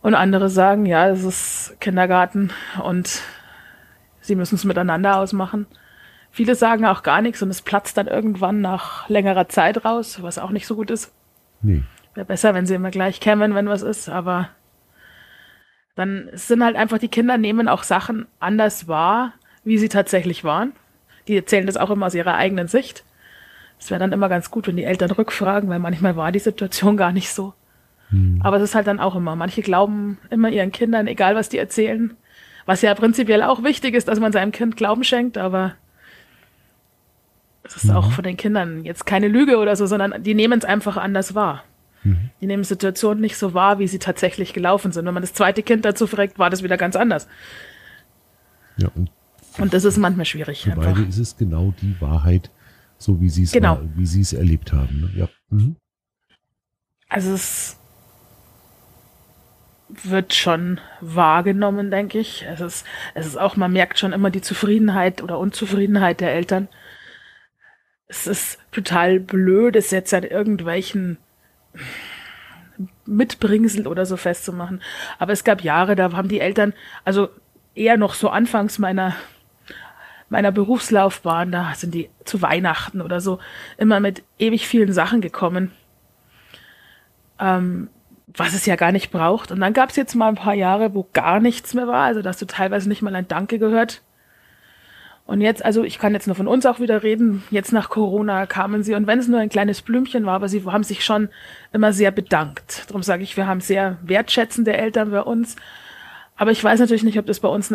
[0.00, 3.22] und andere sagen, ja, es ist Kindergarten und
[4.20, 5.66] sie müssen es miteinander ausmachen.
[6.30, 10.38] Viele sagen auch gar nichts und es platzt dann irgendwann nach längerer Zeit raus, was
[10.38, 11.12] auch nicht so gut ist.
[11.62, 11.82] Nee.
[12.14, 14.50] Wäre besser, wenn sie immer gleich kämen, wenn was ist, aber
[15.96, 19.32] dann sind halt einfach die Kinder nehmen auch Sachen anders wahr,
[19.64, 20.74] wie sie tatsächlich waren.
[21.26, 23.04] Die erzählen das auch immer aus ihrer eigenen Sicht.
[23.84, 26.96] Es wäre dann immer ganz gut, wenn die Eltern rückfragen, weil manchmal war die Situation
[26.96, 27.52] gar nicht so.
[28.08, 28.40] Hm.
[28.42, 29.36] Aber es ist halt dann auch immer.
[29.36, 32.16] Manche glauben immer ihren Kindern, egal was die erzählen,
[32.64, 35.74] was ja prinzipiell auch wichtig ist, dass man seinem Kind Glauben schenkt, aber
[37.62, 37.90] es ist mhm.
[37.90, 41.34] auch von den Kindern jetzt keine Lüge oder so, sondern die nehmen es einfach anders
[41.34, 41.62] wahr.
[42.04, 42.30] Mhm.
[42.40, 45.04] Die nehmen Situationen nicht so wahr, wie sie tatsächlich gelaufen sind.
[45.04, 47.28] Wenn man das zweite Kind dazu fragt, war das wieder ganz anders.
[48.78, 49.10] Ja, und,
[49.58, 50.62] und das ist manchmal schwierig.
[50.62, 50.94] Für einfach.
[50.94, 52.50] beide ist es genau die Wahrheit,
[52.98, 53.80] so wie sie es genau.
[54.20, 55.00] es erlebt haben.
[55.00, 55.10] Ne?
[55.14, 55.28] Ja.
[55.50, 55.76] Mhm.
[57.08, 57.76] Also es
[59.88, 62.44] wird schon wahrgenommen, denke ich.
[62.48, 66.68] Es ist, es ist auch, man merkt schon immer die Zufriedenheit oder Unzufriedenheit der Eltern
[68.14, 71.18] es ist total blöd, es jetzt an irgendwelchen
[73.06, 74.82] Mitbringsel oder so festzumachen.
[75.18, 77.28] Aber es gab Jahre, da haben die Eltern, also
[77.74, 79.14] eher noch so anfangs meiner
[80.28, 83.38] meiner Berufslaufbahn, da sind die zu Weihnachten oder so
[83.76, 85.70] immer mit ewig vielen Sachen gekommen,
[87.38, 87.88] ähm,
[88.26, 89.52] was es ja gar nicht braucht.
[89.52, 92.22] Und dann gab es jetzt mal ein paar Jahre, wo gar nichts mehr war, also
[92.22, 94.02] dass du teilweise nicht mal ein Danke gehört.
[95.26, 98.44] Und jetzt, also ich kann jetzt nur von uns auch wieder reden, jetzt nach Corona
[98.44, 101.30] kamen sie und wenn es nur ein kleines Blümchen war, aber sie haben sich schon
[101.72, 102.84] immer sehr bedankt.
[102.88, 105.56] Darum sage ich, wir haben sehr wertschätzende Eltern bei uns.
[106.36, 107.72] Aber ich weiß natürlich nicht, ob das bei uns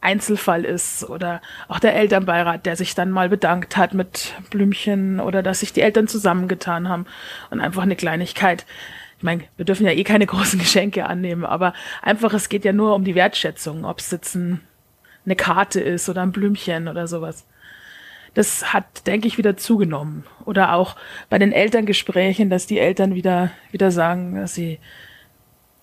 [0.00, 5.42] Einzelfall ist oder auch der Elternbeirat, der sich dann mal bedankt hat mit Blümchen oder
[5.42, 7.06] dass sich die Eltern zusammengetan haben
[7.50, 8.64] und einfach eine Kleinigkeit.
[9.16, 12.72] Ich meine, wir dürfen ja eh keine großen Geschenke annehmen, aber einfach, es geht ja
[12.72, 14.60] nur um die Wertschätzung, ob es jetzt ein
[15.28, 17.46] eine Karte ist oder ein Blümchen oder sowas.
[18.34, 20.24] Das hat, denke ich, wieder zugenommen.
[20.44, 20.96] Oder auch
[21.28, 24.78] bei den Elterngesprächen, dass die Eltern wieder, wieder sagen, dass sie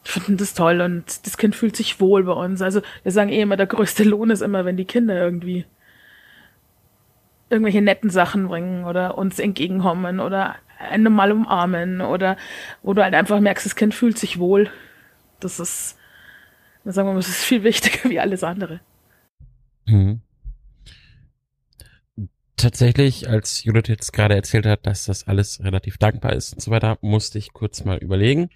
[0.07, 2.61] finden das toll und das Kind fühlt sich wohl bei uns.
[2.61, 5.65] Also wir sagen eh immer, der größte Lohn ist immer, wenn die Kinder irgendwie
[7.49, 12.37] irgendwelche netten Sachen bringen oder uns entgegenkommen oder eine mal umarmen oder
[12.83, 14.69] wo du halt einfach merkst, das Kind fühlt sich wohl.
[15.39, 15.97] Das ist,
[16.83, 18.81] sagen wir mal, das ist viel wichtiger wie alles andere.
[19.85, 20.21] Mhm.
[22.57, 26.71] Tatsächlich, als Judith jetzt gerade erzählt hat, dass das alles relativ dankbar ist und so
[26.71, 28.49] weiter, musste ich kurz mal überlegen.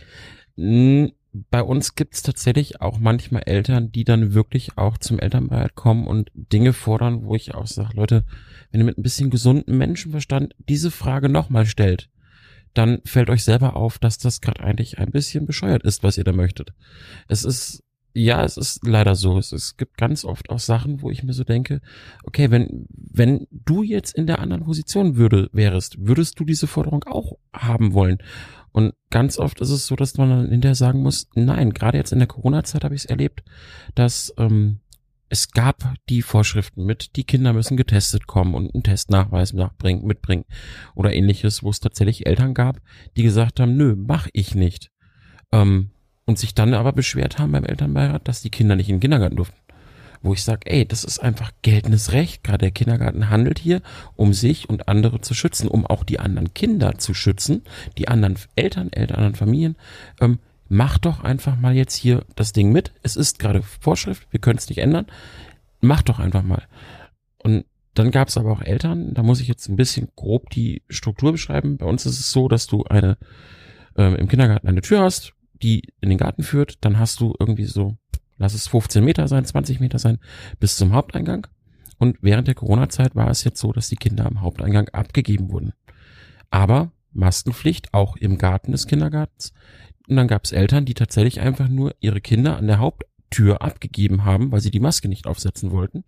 [1.49, 6.32] Bei uns gibt's tatsächlich auch manchmal Eltern, die dann wirklich auch zum Elternbeirat kommen und
[6.34, 8.25] Dinge fordern, wo ich auch sage, Leute,
[8.71, 12.10] wenn ihr mit ein bisschen gesundem Menschenverstand diese Frage nochmal stellt,
[12.73, 16.23] dann fällt euch selber auf, dass das gerade eigentlich ein bisschen bescheuert ist, was ihr
[16.23, 16.73] da möchtet.
[17.28, 19.38] Es ist ja, es ist leider so.
[19.38, 21.82] Es, es gibt ganz oft auch Sachen, wo ich mir so denke,
[22.23, 27.04] okay, wenn, wenn du jetzt in der anderen Position würde, wärst, würdest du diese Forderung
[27.04, 28.17] auch haben wollen?
[28.71, 32.12] Und ganz oft ist es so, dass man dann hinterher sagen muss, nein, gerade jetzt
[32.12, 33.43] in der Corona-Zeit habe ich es erlebt,
[33.95, 34.79] dass ähm,
[35.29, 40.45] es gab die Vorschriften mit, die Kinder müssen getestet kommen und einen Testnachweis nachbringen, mitbringen
[40.95, 42.82] oder ähnliches, wo es tatsächlich Eltern gab,
[43.15, 44.91] die gesagt haben, nö, mach ich nicht.
[45.51, 45.91] Ähm,
[46.25, 49.36] und sich dann aber beschwert haben beim Elternbeirat, dass die Kinder nicht in den Kindergarten
[49.36, 49.58] durften.
[50.21, 52.43] Wo ich sage, ey, das ist einfach geltendes Recht.
[52.43, 53.82] Gerade der Kindergarten handelt hier,
[54.15, 57.63] um sich und andere zu schützen, um auch die anderen Kinder zu schützen,
[57.97, 59.75] die anderen Eltern, Eltern, anderen Familien.
[60.19, 62.91] Ähm, mach doch einfach mal jetzt hier das Ding mit.
[63.01, 65.05] Es ist gerade Vorschrift, wir können es nicht ändern.
[65.82, 66.63] Mach doch einfach mal.
[67.41, 70.84] Und dann gab es aber auch Eltern, da muss ich jetzt ein bisschen grob die
[70.89, 71.77] Struktur beschreiben.
[71.77, 73.17] Bei uns ist es so, dass du eine
[73.97, 77.65] ähm, im Kindergarten eine Tür hast, die in den Garten führt, dann hast du irgendwie
[77.65, 77.97] so,
[78.39, 80.17] lass es 15 Meter sein, 20 Meter sein,
[80.60, 81.47] bis zum Haupteingang.
[81.99, 85.73] Und während der Corona-Zeit war es jetzt so, dass die Kinder am Haupteingang abgegeben wurden.
[86.49, 89.54] Aber Maskenpflicht auch im Garten des Kindergartens.
[90.08, 94.23] Und dann gab es Eltern, die tatsächlich einfach nur ihre Kinder an der Haupttür abgegeben
[94.23, 96.04] haben, weil sie die Maske nicht aufsetzen wollten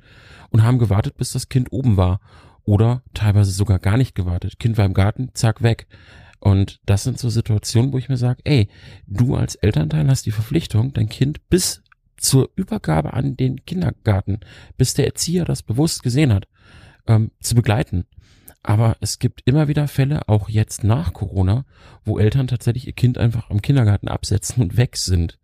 [0.49, 2.19] und haben gewartet, bis das Kind oben war.
[2.63, 4.59] Oder teilweise sogar gar nicht gewartet.
[4.59, 5.87] Kind war im Garten, zack, weg.
[6.39, 8.69] Und das sind so Situationen, wo ich mir sage, ey,
[9.07, 11.83] du als Elternteil hast die Verpflichtung, dein Kind bis
[12.21, 14.39] zur Übergabe an den Kindergarten,
[14.77, 16.47] bis der Erzieher das bewusst gesehen hat,
[17.07, 18.05] ähm, zu begleiten.
[18.63, 21.65] Aber es gibt immer wieder Fälle, auch jetzt nach Corona,
[22.05, 25.39] wo Eltern tatsächlich ihr Kind einfach am Kindergarten absetzen und weg sind.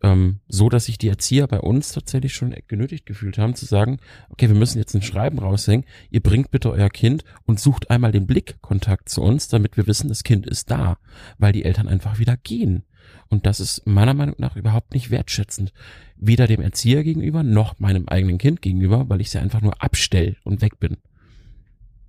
[0.00, 3.98] Ähm, so dass sich die Erzieher bei uns tatsächlich schon genötigt gefühlt haben zu sagen,
[4.28, 8.12] okay, wir müssen jetzt ein Schreiben raushängen, ihr bringt bitte euer Kind und sucht einmal
[8.12, 10.98] den Blickkontakt zu uns, damit wir wissen, das Kind ist da,
[11.38, 12.84] weil die Eltern einfach wieder gehen.
[13.28, 15.72] Und das ist meiner Meinung nach überhaupt nicht wertschätzend.
[16.16, 20.36] Weder dem Erzieher gegenüber noch meinem eigenen Kind gegenüber, weil ich sie einfach nur abstell
[20.44, 20.96] und weg bin.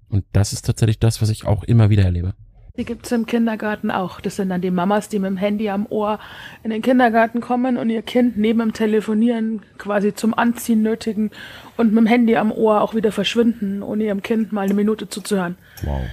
[0.09, 2.33] Und das ist tatsächlich das, was ich auch immer wieder erlebe.
[2.77, 4.21] Die gibt's im Kindergarten auch.
[4.21, 6.17] Das sind dann die Mamas, die mit dem Handy am Ohr
[6.63, 11.31] in den Kindergarten kommen und ihr Kind neben dem Telefonieren quasi zum Anziehen nötigen
[11.75, 15.09] und mit dem Handy am Ohr auch wieder verschwinden, ohne ihrem Kind mal eine Minute
[15.09, 15.57] zuzuhören.
[15.83, 16.03] Wow.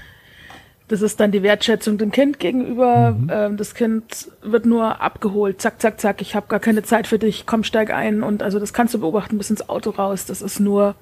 [0.89, 3.13] Das ist dann die Wertschätzung dem Kind gegenüber.
[3.13, 3.31] Mhm.
[3.33, 5.61] Ähm, das Kind wird nur abgeholt.
[5.61, 6.21] Zack, zack, zack.
[6.21, 7.45] Ich habe gar keine Zeit für dich.
[7.45, 8.23] Komm, steig ein.
[8.23, 10.27] Und also das kannst du beobachten bis ins Auto raus.
[10.27, 10.95] Das ist nur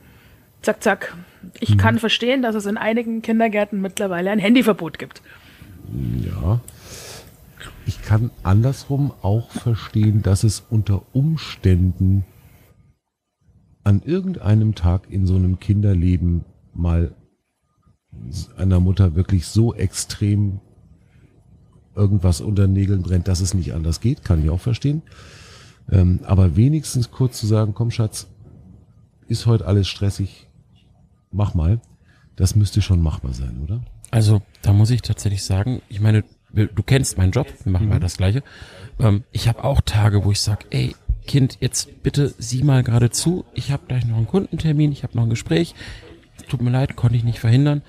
[0.62, 1.14] zack, zack.
[1.60, 1.76] Ich mhm.
[1.76, 5.20] kann verstehen, dass es in einigen Kindergärten mittlerweile ein Handyverbot gibt.
[6.22, 6.60] Ja.
[7.86, 12.24] Ich kann andersrum auch verstehen, dass es unter Umständen
[13.82, 17.14] an irgendeinem Tag in so einem Kinderleben mal
[18.56, 20.60] einer Mutter wirklich so extrem
[21.94, 25.02] irgendwas unter Nägeln brennt, dass es nicht anders geht, kann ich auch verstehen.
[25.90, 28.26] Ähm, aber wenigstens kurz zu sagen, komm Schatz,
[29.28, 30.48] ist heute alles stressig,
[31.30, 31.80] mach mal,
[32.36, 33.80] das müsste schon machbar sein, oder?
[34.10, 37.90] Also da muss ich tatsächlich sagen, ich meine, du kennst meinen Job, wir machen mhm.
[37.90, 38.42] mal das gleiche.
[38.98, 40.94] Ähm, ich habe auch Tage, wo ich sage, ey,
[41.26, 45.16] Kind, jetzt bitte sieh mal gerade zu, ich habe gleich noch einen Kundentermin, ich habe
[45.16, 45.74] noch ein Gespräch,
[46.46, 47.82] tut mir leid, konnte ich nicht verhindern.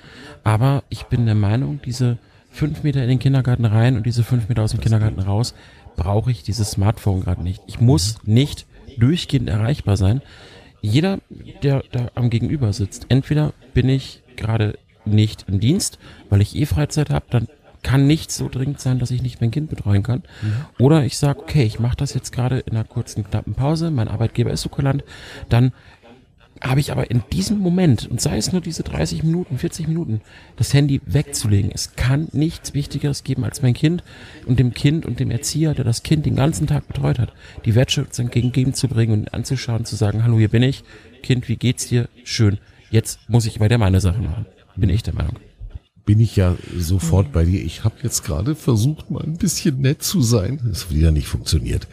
[0.43, 2.17] Aber ich bin der Meinung, diese
[2.51, 5.53] fünf Meter in den Kindergarten rein und diese fünf Meter aus dem Kindergarten raus,
[5.95, 7.61] brauche ich dieses Smartphone gerade nicht.
[7.67, 8.65] Ich muss nicht
[8.97, 10.21] durchgehend erreichbar sein.
[10.81, 11.19] Jeder,
[11.63, 16.65] der da am Gegenüber sitzt, entweder bin ich gerade nicht im Dienst, weil ich eh
[16.65, 17.47] Freizeit habe, dann
[17.85, 20.23] kann nicht so dringend sein, dass ich nicht mein Kind betreuen kann.
[20.41, 20.65] Mhm.
[20.79, 24.07] Oder ich sage, okay, ich mache das jetzt gerade in einer kurzen, knappen Pause, mein
[24.07, 25.03] Arbeitgeber ist so kulant,
[25.49, 25.71] dann
[26.61, 30.21] habe ich aber in diesem Moment, und sei es nur diese 30 Minuten, 40 Minuten,
[30.55, 31.71] das Handy wegzulegen.
[31.73, 34.03] Es kann nichts Wichtigeres geben als mein Kind
[34.45, 37.33] und dem Kind und dem Erzieher, der das Kind den ganzen Tag betreut hat,
[37.65, 40.83] die Wertschätzung gegenzubringen und anzuschauen, zu sagen, hallo, hier bin ich,
[41.23, 42.07] Kind, wie geht's dir?
[42.23, 42.59] Schön.
[42.89, 44.45] Jetzt muss ich weiter meine Sachen machen.
[44.75, 45.35] Bin ich der Meinung
[46.05, 47.63] bin ich ja sofort bei dir.
[47.63, 50.61] Ich habe jetzt gerade versucht, mal ein bisschen nett zu sein.
[50.69, 51.87] Das hat wieder nicht funktioniert.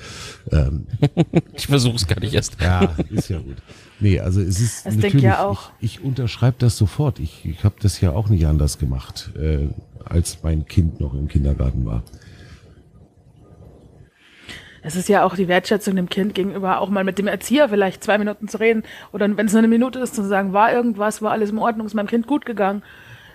[0.51, 0.87] Ähm,
[1.55, 2.61] ich versuche es gar nicht erst.
[2.61, 3.57] Ja, ist ja gut.
[4.03, 5.71] Nee, also es ist das natürlich, ja auch.
[5.81, 7.21] ich, ich unterschreibe das sofort.
[7.21, 9.69] Ich, ich habe das ja auch nicht anders gemacht, äh,
[10.05, 12.03] als mein Kind noch im Kindergarten war.
[14.83, 18.03] Es ist ja auch die Wertschätzung dem Kind gegenüber, auch mal mit dem Erzieher vielleicht
[18.03, 21.23] zwei Minuten zu reden oder wenn es nur eine Minute ist, zu sagen, war irgendwas,
[21.23, 22.83] war alles in Ordnung, ist meinem Kind gut gegangen.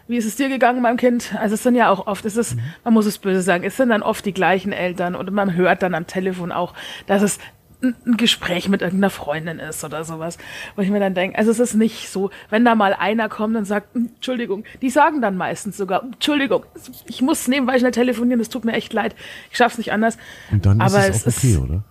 [0.09, 1.33] Wie ist es dir gegangen, meinem Kind?
[1.39, 2.61] Also es sind ja auch oft, es ist, mhm.
[2.83, 5.81] man muss es böse sagen, es sind dann oft die gleichen Eltern und man hört
[5.81, 6.73] dann am Telefon auch,
[7.05, 7.39] dass es
[7.81, 10.37] ein Gespräch mit irgendeiner Freundin ist oder sowas,
[10.75, 13.55] wo ich mir dann denke, also es ist nicht so, wenn da mal einer kommt
[13.55, 16.65] und sagt, hm, Entschuldigung, die sagen dann meistens sogar, Entschuldigung,
[17.05, 19.15] ich muss nebenbei schnell telefonieren, es tut mir echt leid,
[19.51, 20.17] ich schaff's nicht anders.
[20.51, 21.83] Und dann ist Aber es, es okay, ist, oder?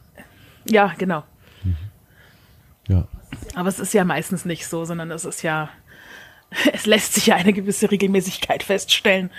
[0.69, 1.23] Ja, genau.
[1.63, 1.77] Mhm.
[2.89, 3.09] Ja.
[3.55, 5.71] Aber es ist ja meistens nicht so, sondern es ist ja,
[6.73, 9.31] es lässt sich ja eine gewisse Regelmäßigkeit feststellen.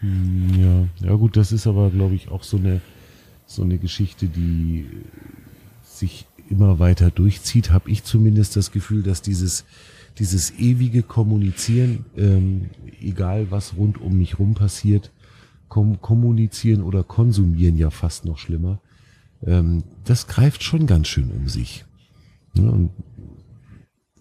[0.00, 2.80] Hm, ja, ja gut, das ist aber, glaube ich, auch so eine,
[3.44, 4.88] so eine Geschichte, die
[6.02, 9.64] sich immer weiter durchzieht, habe ich zumindest das Gefühl, dass dieses,
[10.18, 15.12] dieses ewige Kommunizieren, ähm, egal was rund um mich rum passiert,
[15.68, 18.80] kom kommunizieren oder konsumieren ja fast noch schlimmer,
[19.46, 21.84] ähm, das greift schon ganz schön um sich.
[22.54, 22.90] Ja, und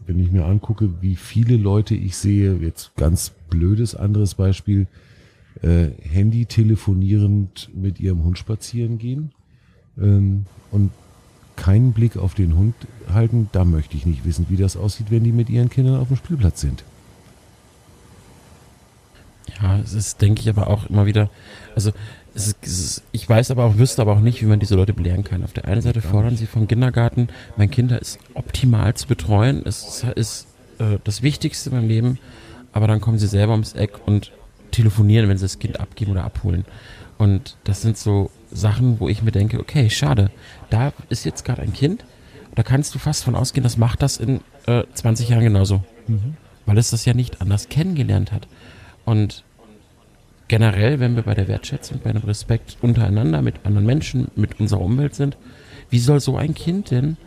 [0.05, 4.87] wenn ich mir angucke, wie viele Leute ich sehe, jetzt ganz blödes anderes Beispiel,
[5.61, 9.31] äh, Handy telefonierend mit ihrem Hund spazieren gehen
[9.97, 10.91] ähm, und
[11.61, 12.73] keinen Blick auf den Hund
[13.13, 16.07] halten, da möchte ich nicht wissen, wie das aussieht, wenn die mit ihren Kindern auf
[16.07, 16.83] dem Spielplatz sind.
[19.61, 21.29] Ja, es ist, denke ich, aber auch immer wieder,
[21.75, 21.91] also
[22.33, 24.73] es ist, es ist, ich weiß aber auch, wüsste aber auch nicht, wie man diese
[24.73, 25.43] Leute belehren kann.
[25.43, 30.03] Auf der einen Seite fordern sie vom Kindergarten, mein Kinder ist optimal zu betreuen, es
[30.15, 30.47] ist
[30.79, 32.19] äh, das Wichtigste in meinem Leben,
[32.73, 34.31] aber dann kommen sie selber ums Eck und
[34.71, 36.65] telefonieren, wenn sie das Kind abgeben oder abholen.
[37.19, 40.31] Und das sind so Sachen, wo ich mir denke, okay, schade,
[40.71, 42.03] da ist jetzt gerade ein Kind,
[42.55, 45.83] da kannst du fast von ausgehen, das macht das in äh, 20 Jahren genauso.
[46.07, 46.35] Mhm.
[46.65, 48.47] Weil es das ja nicht anders kennengelernt hat.
[49.05, 49.43] Und
[50.47, 54.81] generell, wenn wir bei der Wertschätzung, bei dem Respekt untereinander, mit anderen Menschen, mit unserer
[54.81, 55.37] Umwelt sind,
[55.89, 57.17] wie soll so ein Kind denn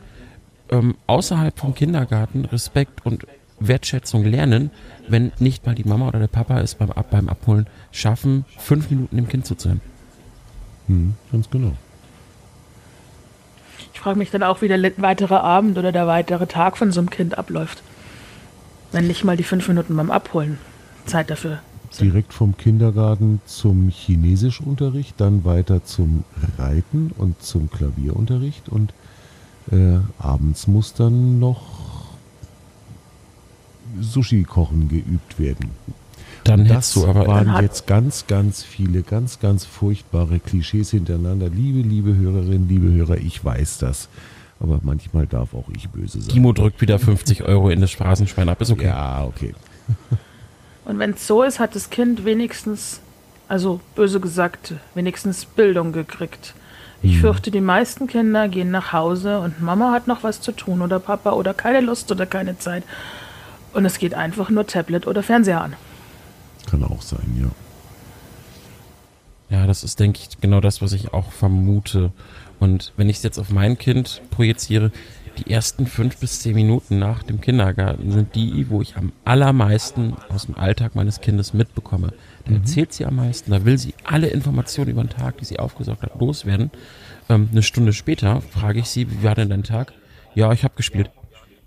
[0.71, 3.27] ähm, außerhalb vom Kindergarten Respekt und
[3.61, 4.71] Wertschätzung lernen,
[5.09, 9.17] wenn nicht mal die Mama oder der Papa es beim, beim Abholen schaffen, fünf Minuten
[9.17, 9.81] dem Kind zuzuhören?
[10.87, 11.73] Hm, ganz genau.
[14.05, 17.09] Frage mich dann auch, wie der weitere Abend oder der weitere Tag von so einem
[17.09, 17.83] Kind abläuft.
[18.93, 20.59] Wenn nicht mal die fünf Minuten beim Abholen
[21.07, 22.13] Zeit dafür sind.
[22.13, 26.25] Direkt vom Kindergarten zum Chinesischunterricht, dann weiter zum
[26.59, 28.93] Reiten und zum Klavierunterricht und
[29.73, 31.63] äh, abends muss dann noch
[34.03, 35.71] Sushi kochen geübt werden.
[36.45, 41.49] Dann das du aber waren jetzt ganz, ganz viele, ganz, ganz furchtbare Klischees hintereinander.
[41.49, 44.09] Liebe, liebe Hörerinnen, liebe Hörer, ich weiß das.
[44.61, 46.33] Aber manchmal darf auch ich böse sein.
[46.33, 48.61] Timo drückt wieder 50 Euro in das Phrasenschwein ab.
[48.61, 48.87] Ist okay.
[48.87, 49.55] Ja, okay.
[50.85, 53.01] Und wenn es so ist, hat das Kind wenigstens,
[53.49, 56.55] also böse gesagt, wenigstens Bildung gekriegt.
[57.03, 57.21] Ich hm.
[57.21, 61.01] fürchte, die meisten Kinder gehen nach Hause und Mama hat noch was zu tun oder
[61.01, 62.85] Papa oder keine Lust oder keine Zeit.
[63.73, 65.75] Und es geht einfach nur Tablet oder Fernseher an.
[66.75, 67.51] Kann auch sein, ja.
[69.57, 72.11] Ja, das ist, denke ich, genau das, was ich auch vermute.
[72.59, 74.91] Und wenn ich es jetzt auf mein Kind projiziere,
[75.39, 80.14] die ersten fünf bis zehn Minuten nach dem Kindergarten sind die, wo ich am allermeisten
[80.31, 82.12] aus dem Alltag meines Kindes mitbekomme.
[82.45, 82.57] Da mhm.
[82.57, 86.03] erzählt sie am meisten, da will sie alle Informationen über den Tag, die sie aufgesaugt
[86.03, 86.72] hat, loswerden.
[87.29, 89.93] Ähm, eine Stunde später frage ich sie, wie war denn dein Tag?
[90.35, 91.09] Ja, ich habe gespielt.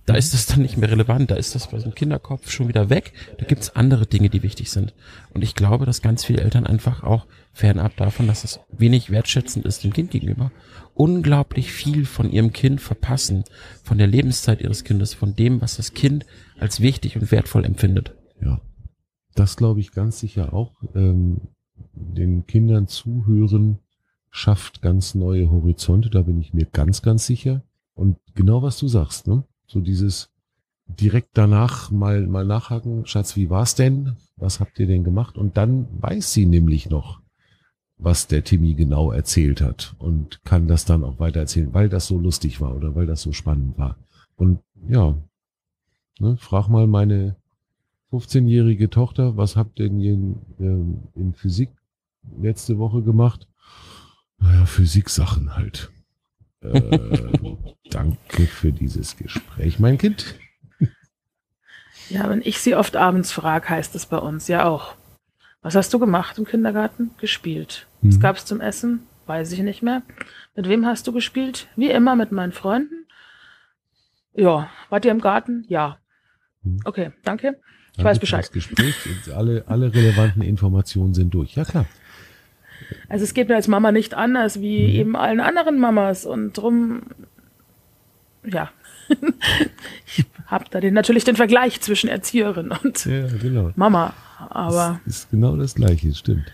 [0.08, 2.70] Da ist das dann nicht mehr relevant, da ist das bei so einem Kinderkopf schon
[2.70, 3.12] wieder weg.
[3.40, 4.94] Da gibt's andere Dinge, die wichtig sind.
[5.34, 9.66] Und ich glaube, dass ganz viele Eltern einfach auch fernab davon, dass es wenig wertschätzend
[9.66, 10.54] ist dem Kind gegenüber,
[10.94, 13.44] unglaublich viel von ihrem Kind verpassen,
[13.84, 16.26] von der Lebenszeit ihres Kindes, von dem, was das Kind
[16.58, 18.16] als wichtig und wertvoll empfindet.
[18.42, 18.62] Ja,
[19.36, 20.72] das glaube ich ganz sicher auch.
[20.96, 21.50] Ähm,
[21.92, 23.80] den Kindern zuhören
[24.30, 27.64] schafft ganz neue Horizonte, da bin ich mir ganz, ganz sicher.
[27.94, 29.44] Und genau was du sagst, ne?
[29.68, 30.30] So dieses
[30.88, 34.16] direkt danach mal, mal nachhaken, Schatz, wie war's denn?
[34.38, 35.38] Was habt ihr denn gemacht?
[35.38, 37.22] Und dann weiß sie nämlich noch,
[37.98, 42.08] was der Timmy genau erzählt hat und kann das dann auch weiter erzählen, weil das
[42.08, 43.98] so lustig war oder weil das so spannend war.
[44.36, 45.16] Und ja,
[46.20, 47.36] ne, frag mal meine
[48.12, 51.70] 15-jährige Tochter, was habt ihr denn in, ähm, in Physik
[52.40, 53.48] letzte Woche gemacht?
[54.40, 55.92] Naja, Physik-Sachen halt.
[56.74, 57.56] Äh,
[57.90, 60.36] danke für dieses Gespräch, mein Kind.
[62.10, 64.96] Ja, wenn ich sie oft abends frage, heißt es bei uns ja auch.
[65.62, 67.12] Was hast du gemacht im Kindergarten?
[67.18, 67.88] Gespielt.
[68.02, 68.10] Mhm.
[68.10, 69.02] Was gab's zum Essen?
[69.26, 70.04] Weiß ich nicht mehr.
[70.56, 71.68] Mit wem hast du gespielt?
[71.76, 73.06] Wie immer mit meinen Freunden.
[74.34, 74.70] Ja.
[74.90, 75.66] Wart ihr im Garten?
[75.68, 75.98] Ja.
[76.64, 76.80] Mhm.
[76.86, 77.60] Okay, danke.
[77.92, 78.46] Ich danke weiß Bescheid.
[78.46, 78.96] Das Gespräch,
[79.36, 81.56] alle, alle relevanten Informationen sind durch.
[81.56, 81.86] Ja, klar.
[83.10, 84.96] Also es geht mir als Mama nicht anders wie mhm.
[84.96, 87.04] eben allen anderen Mamas und drum,
[88.46, 88.70] ja,
[90.18, 93.72] ich habe da den, natürlich den Vergleich zwischen Erzieherin und ja, genau.
[93.76, 96.52] Mama, aber das ist genau das Gleiche, stimmt.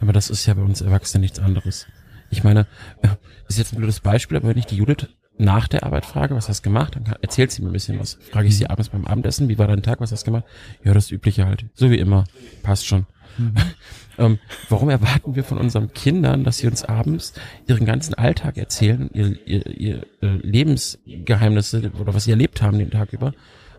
[0.00, 1.86] Aber das ist ja bei uns Erwachsenen nichts anderes.
[2.30, 2.66] Ich meine,
[3.02, 3.08] äh,
[3.48, 6.48] ist jetzt ein blödes Beispiel, aber wenn ich die Judith nach der Arbeit frage, was
[6.48, 8.18] hast du gemacht, dann erzählt sie mir ein bisschen was.
[8.30, 10.44] Frage ich sie abends beim Abendessen, wie war dein Tag, was hast du gemacht?
[10.84, 11.66] Ja, das Übliche halt.
[11.74, 12.24] So wie immer.
[12.62, 13.06] Passt schon.
[13.38, 13.54] Mhm.
[14.18, 14.38] ähm,
[14.68, 17.34] warum erwarten wir von unseren Kindern, dass sie uns abends
[17.66, 22.90] ihren ganzen Alltag erzählen, ihr, ihr, ihr äh, Lebensgeheimnisse oder was sie erlebt haben den
[22.90, 23.32] Tag über?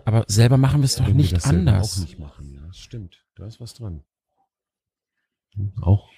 [0.06, 1.98] Aber selber machen wir es doch nicht wir anders.
[1.98, 3.26] Auch nicht machen, ja, das stimmt.
[3.36, 4.02] Da ist was dran.
[5.82, 6.10] Auch,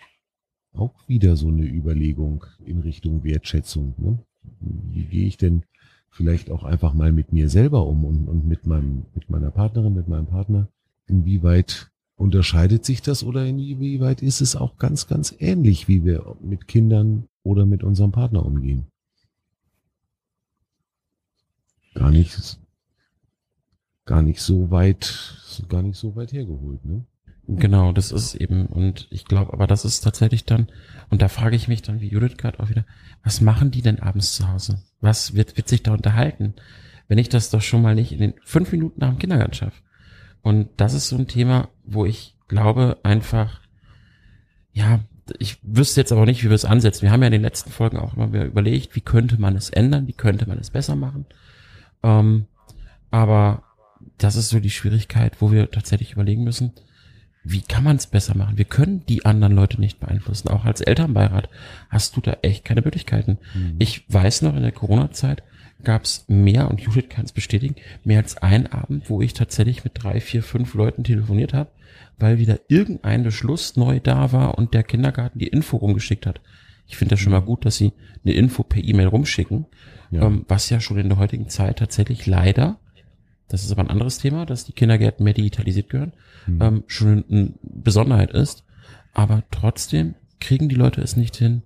[0.74, 3.94] auch wieder so eine Überlegung in Richtung Wertschätzung.
[3.98, 4.20] Ne?
[4.60, 5.64] Wie gehe ich denn
[6.10, 9.94] vielleicht auch einfach mal mit mir selber um und, und mit meinem, mit meiner Partnerin,
[9.94, 10.70] mit meinem Partner?
[11.08, 16.68] Inwieweit Unterscheidet sich das oder inwieweit ist es auch ganz, ganz ähnlich, wie wir mit
[16.68, 18.88] Kindern oder mit unserem Partner umgehen?
[21.94, 22.60] Gar nicht,
[24.06, 27.06] gar nicht so weit, gar nicht so weit hergeholt, ne?
[27.48, 30.68] Genau, das ist eben, und ich glaube, aber das ist tatsächlich dann,
[31.12, 32.86] und da frage ich mich dann, wie Judith gerade auch wieder,
[33.24, 34.82] was machen die denn abends zu Hause?
[35.00, 36.56] Was wird, wird sich da unterhalten?
[37.08, 39.80] Wenn ich das doch schon mal nicht in den fünf Minuten nach dem Kindergarten schaffe.
[40.46, 43.62] Und das ist so ein Thema, wo ich glaube einfach,
[44.74, 45.00] ja,
[45.40, 47.02] ich wüsste jetzt aber nicht, wie wir es ansetzen.
[47.02, 49.72] Wir haben ja in den letzten Folgen auch immer wieder überlegt, wie könnte man es
[49.72, 51.26] ändern, wie könnte man es besser machen.
[52.04, 52.46] Ähm,
[53.10, 53.64] aber
[54.20, 56.74] das ist so die Schwierigkeit, wo wir tatsächlich überlegen müssen,
[57.44, 58.60] wie kann man es besser machen?
[58.60, 60.50] Wir können die anderen Leute nicht beeinflussen.
[60.50, 61.50] Auch als Elternbeirat
[61.90, 63.40] hast du da echt keine Möglichkeiten.
[63.56, 63.78] Mhm.
[63.80, 65.42] Ich weiß noch, in der Corona-Zeit
[65.84, 69.84] gab es mehr, und Judith kann es bestätigen, mehr als einen Abend, wo ich tatsächlich
[69.84, 71.72] mit drei, vier, fünf Leuten telefoniert habe,
[72.18, 76.42] weil wieder irgendein Beschluss neu da war und der Kindergarten die Info rumgeschickt hat.
[76.88, 77.46] Ich finde das schon mal mhm.
[77.46, 79.66] gut, dass sie eine Info per E-Mail rumschicken,
[80.12, 80.22] ja.
[80.22, 82.80] Ähm, was ja schon in der heutigen Zeit tatsächlich leider
[83.48, 86.14] das ist aber ein anderes Thema, dass die Kindergärten mehr digitalisiert gehören,
[86.48, 86.62] mhm.
[86.62, 88.64] ähm, schon eine Besonderheit ist.
[89.14, 91.62] Aber trotzdem kriegen die Leute es nicht hin,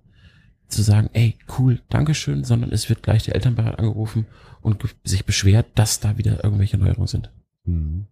[0.70, 4.26] zu sagen, ey, cool, Dankeschön, sondern es wird gleich der Elternbeirat angerufen
[4.60, 7.30] und sich beschwert, dass da wieder irgendwelche Neuerungen sind.
[7.64, 8.06] Mhm.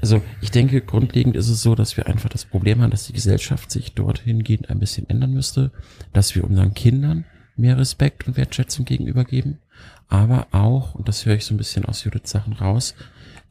[0.00, 3.12] Also ich denke, grundlegend ist es so, dass wir einfach das Problem haben, dass die
[3.12, 5.70] Gesellschaft sich dorthin gehend ein bisschen ändern müsste,
[6.12, 7.24] dass wir unseren Kindern
[7.56, 9.58] mehr Respekt und Wertschätzung gegenübergeben,
[10.08, 12.94] aber auch, und das höre ich so ein bisschen aus Judiths Sachen raus,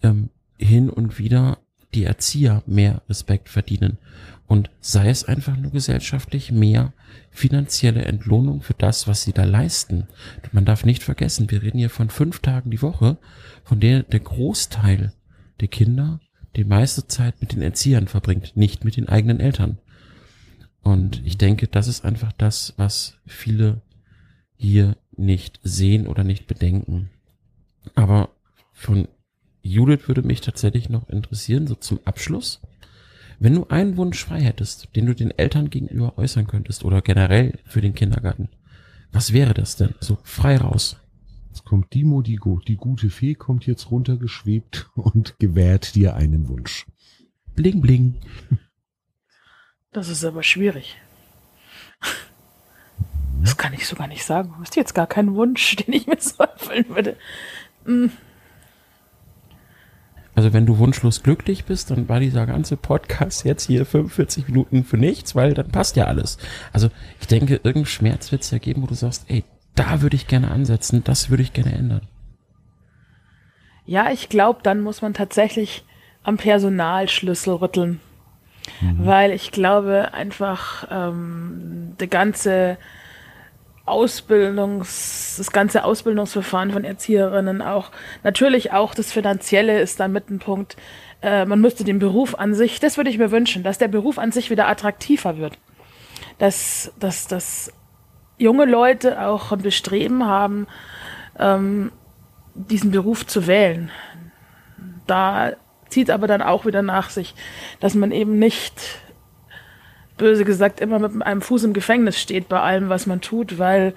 [0.03, 1.57] ähm, hin und wieder
[1.93, 3.97] die Erzieher mehr Respekt verdienen.
[4.51, 6.91] Und sei es einfach nur gesellschaftlich mehr
[7.29, 10.09] finanzielle Entlohnung für das, was sie da leisten.
[10.51, 13.17] Man darf nicht vergessen, wir reden hier von fünf Tagen die Woche,
[13.63, 15.13] von der der Großteil
[15.61, 16.19] der Kinder
[16.57, 19.77] die meiste Zeit mit den Erziehern verbringt, nicht mit den eigenen Eltern.
[20.81, 23.81] Und ich denke, das ist einfach das, was viele
[24.57, 27.09] hier nicht sehen oder nicht bedenken.
[27.95, 28.31] Aber
[28.73, 29.07] von
[29.61, 32.59] Judith würde mich tatsächlich noch interessieren, so zum Abschluss.
[33.41, 37.57] Wenn du einen Wunsch frei hättest, den du den Eltern gegenüber äußern könntest oder generell
[37.65, 38.49] für den Kindergarten,
[39.11, 39.95] was wäre das denn?
[39.99, 40.97] So frei raus.
[41.47, 46.85] Jetzt kommt Dimo, die, die gute Fee kommt jetzt runtergeschwebt und gewährt dir einen Wunsch.
[47.55, 48.21] Bling, bling.
[49.91, 50.97] Das ist aber schwierig.
[53.41, 54.49] Das kann ich sogar nicht sagen.
[54.49, 57.17] Du hast jetzt gar keinen Wunsch, den ich mir so erfüllen würde.
[57.85, 58.11] Hm.
[60.41, 64.83] Also wenn du wunschlos glücklich bist, dann war dieser ganze Podcast jetzt hier 45 Minuten
[64.83, 66.39] für nichts, weil dann passt ja alles.
[66.73, 66.89] Also
[67.19, 69.43] ich denke, irgendein Schmerz wird es ja geben, wo du sagst, ey,
[69.75, 72.01] da würde ich gerne ansetzen, das würde ich gerne ändern.
[73.85, 75.85] Ja, ich glaube, dann muss man tatsächlich
[76.23, 77.99] am Personalschlüssel rütteln.
[78.81, 79.05] Mhm.
[79.05, 82.79] Weil ich glaube einfach, ähm, der ganze
[83.85, 87.91] Ausbildungs, das ganze Ausbildungsverfahren von Erzieherinnen auch,
[88.23, 90.77] natürlich auch das Finanzielle ist da mit ein Punkt.
[91.21, 94.19] Äh, man müsste den Beruf an sich, das würde ich mir wünschen, dass der Beruf
[94.19, 95.57] an sich wieder attraktiver wird.
[96.37, 97.73] Dass, dass, dass
[98.37, 100.67] junge Leute auch ein Bestreben haben,
[101.39, 101.91] ähm,
[102.53, 103.91] diesen Beruf zu wählen.
[105.07, 105.53] Da
[105.89, 107.35] zieht aber dann auch wieder nach sich,
[107.79, 108.73] dass man eben nicht
[110.21, 113.93] böse gesagt immer mit einem Fuß im Gefängnis steht bei allem, was man tut, weil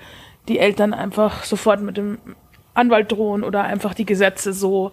[0.49, 2.19] die Eltern einfach sofort mit dem
[2.73, 4.91] Anwalt drohen oder einfach die Gesetze so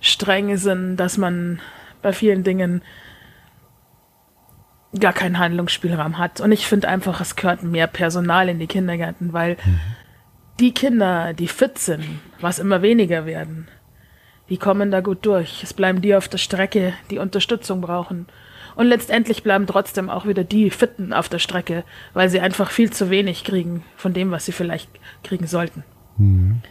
[0.00, 1.60] streng sind, dass man
[2.02, 2.82] bei vielen Dingen
[5.00, 6.42] gar keinen Handlungsspielraum hat.
[6.42, 9.80] Und ich finde einfach, es gehört mehr Personal in die Kindergärten, weil mhm.
[10.60, 12.04] die Kinder, die fit sind,
[12.40, 13.68] was immer weniger werden,
[14.50, 15.62] die kommen da gut durch.
[15.62, 18.26] Es bleiben die auf der Strecke, die Unterstützung brauchen.
[18.74, 22.90] Und letztendlich bleiben trotzdem auch wieder die Fitten auf der Strecke, weil sie einfach viel
[22.90, 24.90] zu wenig kriegen von dem, was sie vielleicht
[25.22, 25.84] kriegen sollten.
[26.16, 26.62] Mhm.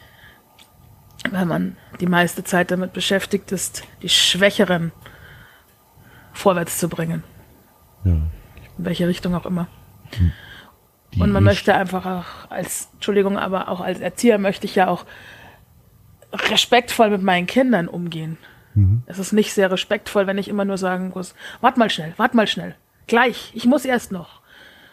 [1.32, 4.92] Weil man die meiste Zeit damit beschäftigt ist, die Schwächeren
[6.34, 7.24] vorwärts zu bringen.
[8.04, 8.12] Ja.
[8.12, 9.68] In welche Richtung auch immer.
[11.14, 14.88] Die Und man möchte einfach auch als, Entschuldigung, aber auch als Erzieher möchte ich ja
[14.88, 15.06] auch
[16.34, 18.38] respektvoll mit meinen Kindern umgehen.
[18.76, 19.04] Mhm.
[19.06, 22.34] Es ist nicht sehr respektvoll, wenn ich immer nur sagen muss, wart mal schnell, wart
[22.34, 22.76] mal schnell.
[23.08, 24.42] Gleich, ich muss erst noch.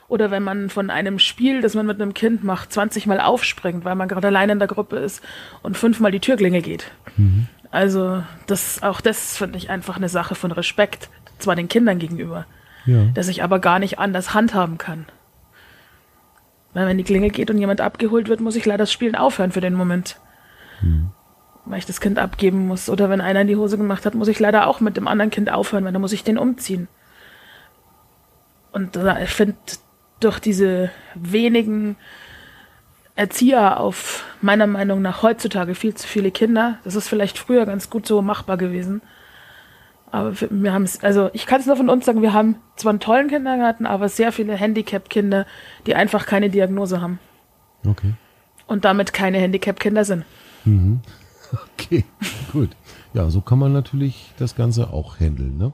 [0.08, 3.84] Oder wenn man von einem Spiel, das man mit einem Kind macht, 20 Mal aufspringt,
[3.84, 5.22] weil man gerade allein in der Gruppe ist
[5.62, 6.90] und fünfmal die Türklinge geht.
[7.16, 7.46] Mhm.
[7.70, 11.08] Also das, auch das finde ich einfach eine Sache von Respekt,
[11.38, 12.46] zwar den Kindern gegenüber,
[12.86, 13.04] ja.
[13.14, 15.06] dass ich aber gar nicht anders handhaben kann.
[16.74, 19.52] Weil wenn die Klingel geht und jemand abgeholt wird, muss ich leider das Spielen aufhören
[19.52, 20.16] für den Moment.
[20.82, 21.12] Mhm
[21.64, 22.88] weil ich das Kind abgeben muss.
[22.88, 25.30] Oder wenn einer in die Hose gemacht hat, muss ich leider auch mit dem anderen
[25.30, 26.88] Kind aufhören, weil dann muss ich den umziehen.
[28.72, 29.56] Und ich finde,
[30.20, 31.96] durch diese wenigen
[33.16, 37.90] Erzieher auf meiner Meinung nach heutzutage viel zu viele Kinder, das ist vielleicht früher ganz
[37.90, 39.02] gut so machbar gewesen.
[40.12, 42.90] Aber wir haben es, also ich kann es nur von uns sagen, wir haben zwar
[42.90, 45.46] einen tollen Kindergarten, aber sehr viele Handicap-Kinder,
[45.86, 47.18] die einfach keine Diagnose haben.
[47.86, 48.14] Okay.
[48.66, 50.24] Und damit keine Handicap-Kinder sind.
[50.64, 51.00] Mhm.
[51.52, 52.04] Okay,
[52.52, 52.70] gut.
[53.14, 55.72] Ja, so kann man natürlich das Ganze auch handeln, ne?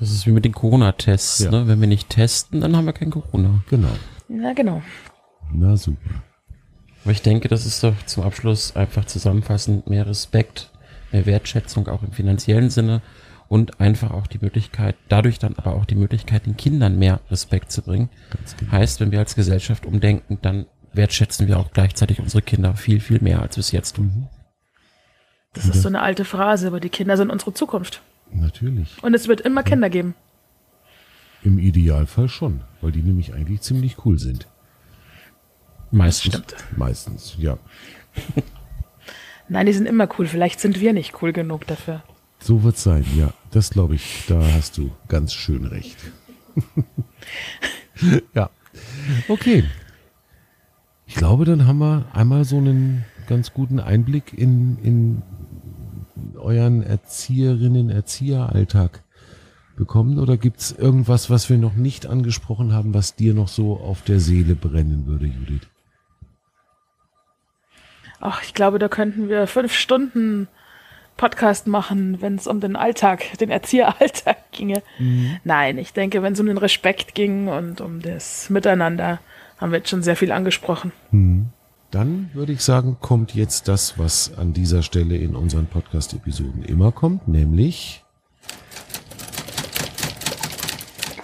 [0.00, 1.50] Das ist wie mit den Corona-Tests, ja.
[1.50, 1.68] ne?
[1.68, 3.62] Wenn wir nicht testen, dann haben wir kein Corona.
[3.70, 3.88] Genau.
[4.28, 4.82] Na, genau.
[5.52, 6.22] Na, super.
[7.04, 10.70] Aber ich denke, das ist doch zum Abschluss einfach zusammenfassend mehr Respekt,
[11.12, 13.02] mehr Wertschätzung auch im finanziellen Sinne
[13.48, 17.70] und einfach auch die Möglichkeit, dadurch dann aber auch die Möglichkeit, den Kindern mehr Respekt
[17.70, 18.08] zu bringen.
[18.58, 18.72] Genau.
[18.72, 23.20] Heißt, wenn wir als Gesellschaft umdenken, dann wertschätzen wir auch gleichzeitig unsere Kinder viel, viel
[23.20, 24.28] mehr, als wir es jetzt tun.
[25.54, 25.60] Mhm.
[25.60, 28.02] Das ist so eine alte Phrase, aber die Kinder sind unsere Zukunft.
[28.32, 29.02] Natürlich.
[29.02, 30.14] Und es wird immer Kinder geben.
[31.42, 34.48] Im Idealfall schon, weil die nämlich eigentlich ziemlich cool sind.
[35.90, 36.34] Meistens.
[36.34, 36.54] Stimmt.
[36.76, 37.58] Meistens, ja.
[39.48, 40.26] Nein, die sind immer cool.
[40.26, 42.02] Vielleicht sind wir nicht cool genug dafür.
[42.40, 43.32] So wird's sein, ja.
[43.52, 45.98] Das glaube ich, da hast du ganz schön recht.
[48.34, 48.50] ja.
[49.28, 49.64] Okay.
[51.06, 55.22] Ich glaube, dann haben wir einmal so einen ganz guten Einblick in, in
[56.36, 59.02] euren Erzieherinnen, Erzieheralltag
[59.76, 60.18] bekommen.
[60.18, 64.20] Oder gibt's irgendwas, was wir noch nicht angesprochen haben, was dir noch so auf der
[64.20, 65.68] Seele brennen würde, Judith?
[68.20, 70.48] Ach, ich glaube, da könnten wir fünf Stunden
[71.16, 74.82] Podcast machen, wenn es um den Alltag, den Erzieheralltag ginge.
[75.44, 79.20] Nein, ich denke, wenn es um den Respekt ging und um das Miteinander,
[79.58, 80.92] haben wir jetzt schon sehr viel angesprochen.
[81.94, 86.90] Dann würde ich sagen, kommt jetzt das, was an dieser Stelle in unseren Podcast-Episoden immer
[86.90, 88.02] kommt, nämlich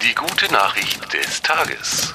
[0.01, 2.13] Die gute Nachricht des Tages.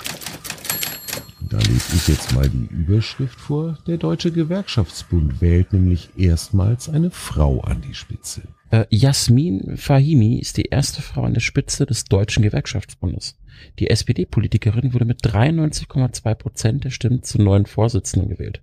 [1.56, 3.78] Da lese ich jetzt mal die Überschrift vor.
[3.86, 8.42] Der Deutsche Gewerkschaftsbund wählt nämlich erstmals eine Frau an die Spitze.
[8.70, 13.38] Äh, Jasmin Fahimi ist die erste Frau an der Spitze des Deutschen Gewerkschaftsbundes.
[13.78, 18.60] Die SPD-Politikerin wurde mit 93,2 Prozent der Stimmen zur neuen Vorsitzenden gewählt.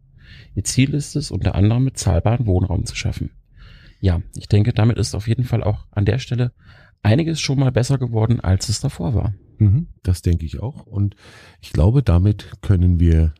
[0.53, 3.31] Ihr Ziel ist es, unter anderem mit zahlbaren Wohnraum zu schaffen.
[4.01, 6.51] Ja, ich denke, damit ist auf jeden Fall auch an der Stelle
[7.03, 9.33] einiges schon mal besser geworden, als es davor war.
[9.59, 10.87] Mhm, das denke ich auch.
[10.87, 11.15] Und
[11.61, 13.33] ich glaube, damit können wir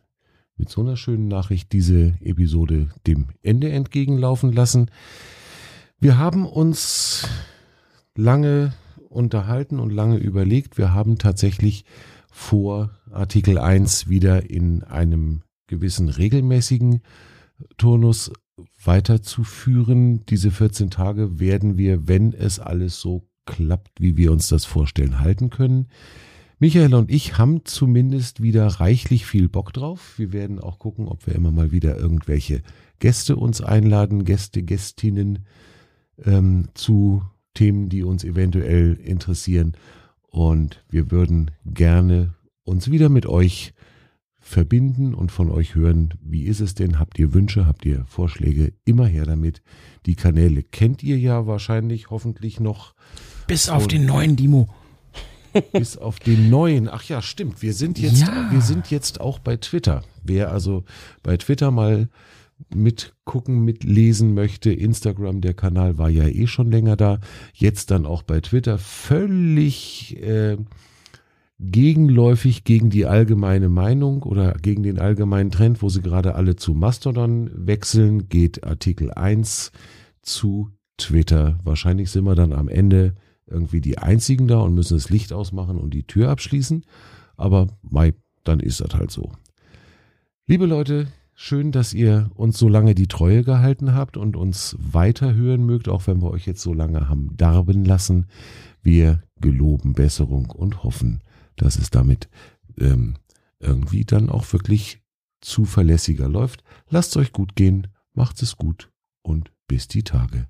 [0.56, 4.90] mit so einer schönen Nachricht diese Episode dem Ende entgegenlaufen lassen.
[5.98, 7.26] Wir haben uns
[8.14, 8.72] lange
[9.08, 10.78] unterhalten und lange überlegt.
[10.78, 11.84] Wir haben tatsächlich
[12.30, 17.00] vor, Artikel 1 wieder in einem gewissen regelmäßigen
[17.76, 18.32] Turnus
[18.84, 20.26] weiterzuführen.
[20.26, 25.20] Diese 14 Tage werden wir, wenn es alles so klappt, wie wir uns das vorstellen,
[25.20, 25.88] halten können.
[26.58, 30.14] Michael und ich haben zumindest wieder reichlich viel Bock drauf.
[30.18, 32.62] Wir werden auch gucken, ob wir immer mal wieder irgendwelche
[33.00, 35.40] Gäste uns einladen, Gäste, Gästinnen
[36.24, 37.22] ähm, zu
[37.54, 39.72] Themen, die uns eventuell interessieren.
[40.30, 43.73] Und wir würden gerne uns wieder mit euch
[44.46, 46.98] verbinden und von euch hören, wie ist es denn?
[46.98, 47.66] Habt ihr Wünsche?
[47.66, 48.74] Habt ihr Vorschläge?
[48.84, 49.62] Immer her damit.
[50.04, 52.94] Die Kanäle kennt ihr ja wahrscheinlich hoffentlich noch.
[53.46, 54.68] Bis auf Und- den neuen Dimo.
[55.72, 56.88] bis auf den neuen.
[56.88, 57.62] Ach ja, stimmt.
[57.62, 58.48] Wir sind jetzt, Ja.
[58.50, 60.02] wir sind jetzt auch bei Twitter.
[60.22, 60.84] Wer also
[61.22, 62.08] bei Twitter mal
[62.74, 67.18] mitgucken, mitlesen möchte, Instagram, der Kanal war ja eh schon länger da.
[67.54, 70.56] Jetzt dann auch bei Twitter völlig äh,
[71.70, 76.74] gegenläufig gegen die allgemeine Meinung oder gegen den allgemeinen Trend, wo sie gerade alle zu
[76.74, 79.72] Mastodon wechseln, geht Artikel 1
[80.22, 81.58] zu Twitter.
[81.64, 83.14] Wahrscheinlich sind wir dann am Ende
[83.46, 86.84] irgendwie die einzigen da und müssen das Licht ausmachen und die Tür abschließen.
[87.36, 89.32] Aber Mai, dann ist das halt so.
[90.46, 95.64] Liebe Leute, schön, dass ihr uns so lange die Treue gehalten habt und uns weiterhören
[95.64, 98.26] mögt, auch wenn wir euch jetzt so lange haben darben lassen.
[98.82, 101.20] Wir geloben Besserung und hoffen,
[101.56, 102.28] dass es damit
[102.78, 103.16] ähm,
[103.60, 105.02] irgendwie dann auch wirklich
[105.40, 106.64] zuverlässiger läuft.
[106.88, 108.90] Lasst euch gut gehen, macht es gut
[109.22, 110.48] und bis die Tage.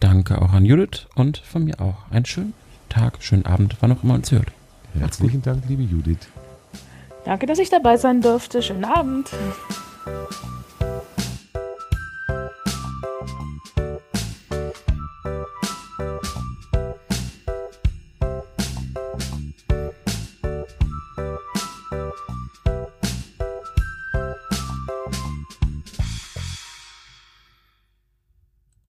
[0.00, 2.10] Danke auch an Judith und von mir auch.
[2.10, 2.54] Einen schönen
[2.88, 4.50] Tag, schönen Abend, wann auch immer uns hört.
[4.94, 6.28] Herzlichen Dank, liebe Judith.
[7.24, 8.62] Danke, dass ich dabei sein durfte.
[8.62, 9.30] Schönen Abend.